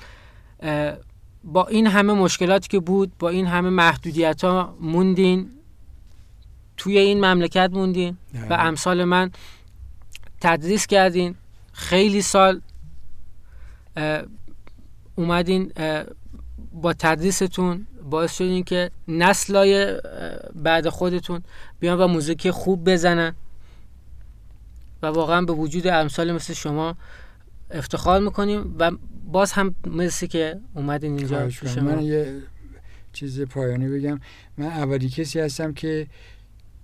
[1.43, 5.49] با این همه مشکلاتی که بود با این همه محدودیت ها موندین
[6.77, 8.17] توی این مملکت موندین.
[8.49, 9.31] و امثال من
[10.43, 11.35] تدریس کردین.
[11.73, 12.61] خیلی سال
[15.15, 15.71] اومدین
[16.73, 20.01] با تدریستون باعث شدین که نسلای
[20.55, 21.43] بعد خودتون
[21.79, 23.35] بیان و موزیک خوب بزنن.
[25.01, 26.95] و واقعا به وجود امثال مثل شما
[27.71, 28.91] افتخار می‌کنیم و
[29.31, 31.49] باز هم مثل که اومدین اینجا
[31.81, 32.41] من یه
[33.13, 34.19] چیز پایانی بگم.
[34.57, 36.07] من اولی کسی هستم که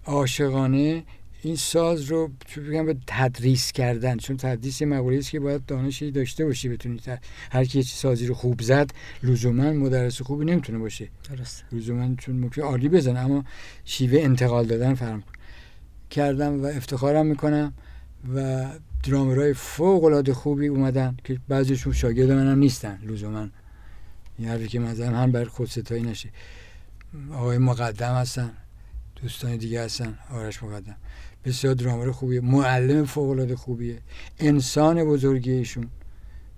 [0.05, 1.03] عاشقانه
[1.41, 2.31] این ساز رو
[2.69, 7.01] بگم به تدریس کردن چون تدریس مقوله است که باید دانشی داشته باشی بتونی
[7.51, 8.91] هر کی سازی رو خوب زد
[9.23, 11.09] لزوما مدرس خوبی نمی‌تونه باشه.
[11.29, 13.43] درست لزوما چون ممکن عالی بزنه اما
[13.85, 15.23] شیوه انتقال دادن فرم
[16.09, 17.73] کردم و افتخارم می‌کنم
[18.35, 18.65] و
[19.03, 23.47] درامرهای فوق العاده خوبی اومدن که بعضیشون شاگرد منم نیستن لزوما.
[24.37, 26.29] این حرفی که مثلا هم بر خود ستایی نشه.
[27.33, 28.51] آقای مقدم هستن
[29.21, 30.95] دوستان دیگه هستن آرش مقدم.
[31.45, 32.41] بسیار درامر خوبیه.
[32.41, 34.01] معلم فوق العاده خوبیه.
[34.39, 35.89] انسان بزرگی ایشون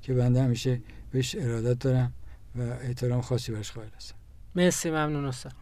[0.01, 2.13] که بنده همیشه بهش ارادت دارم
[2.55, 4.15] و احترام خاصی برش قائل هستم.
[4.55, 5.53] مرسی ممنون استاد.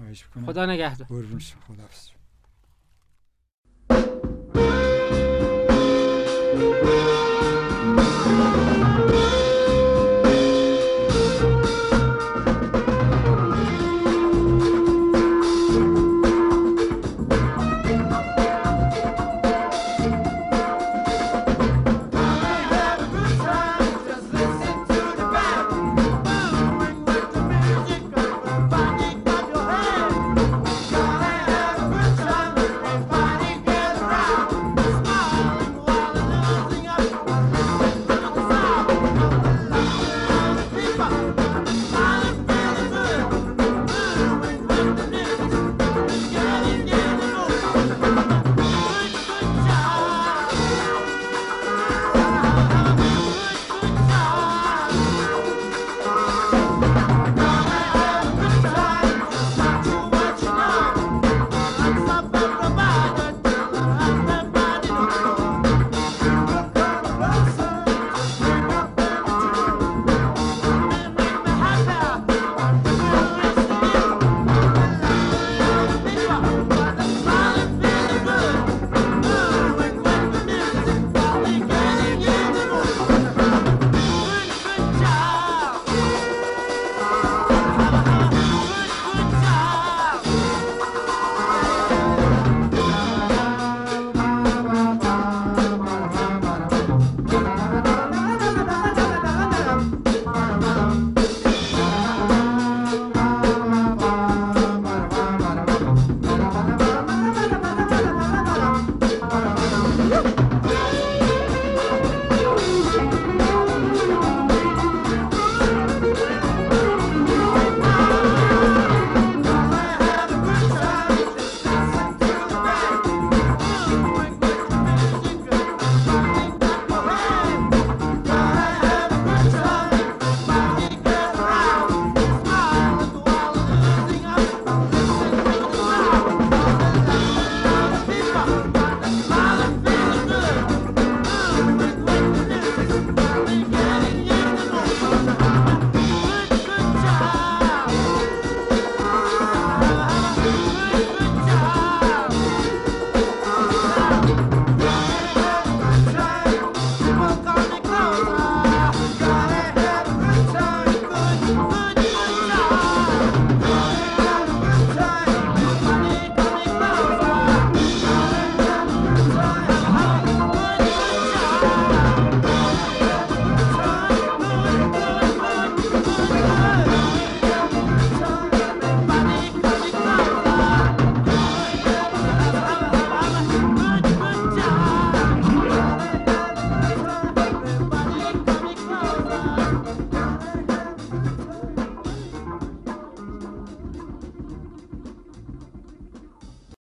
[0.46, 1.08] خدا نگهدار.
[1.08, 1.84] قربون خدا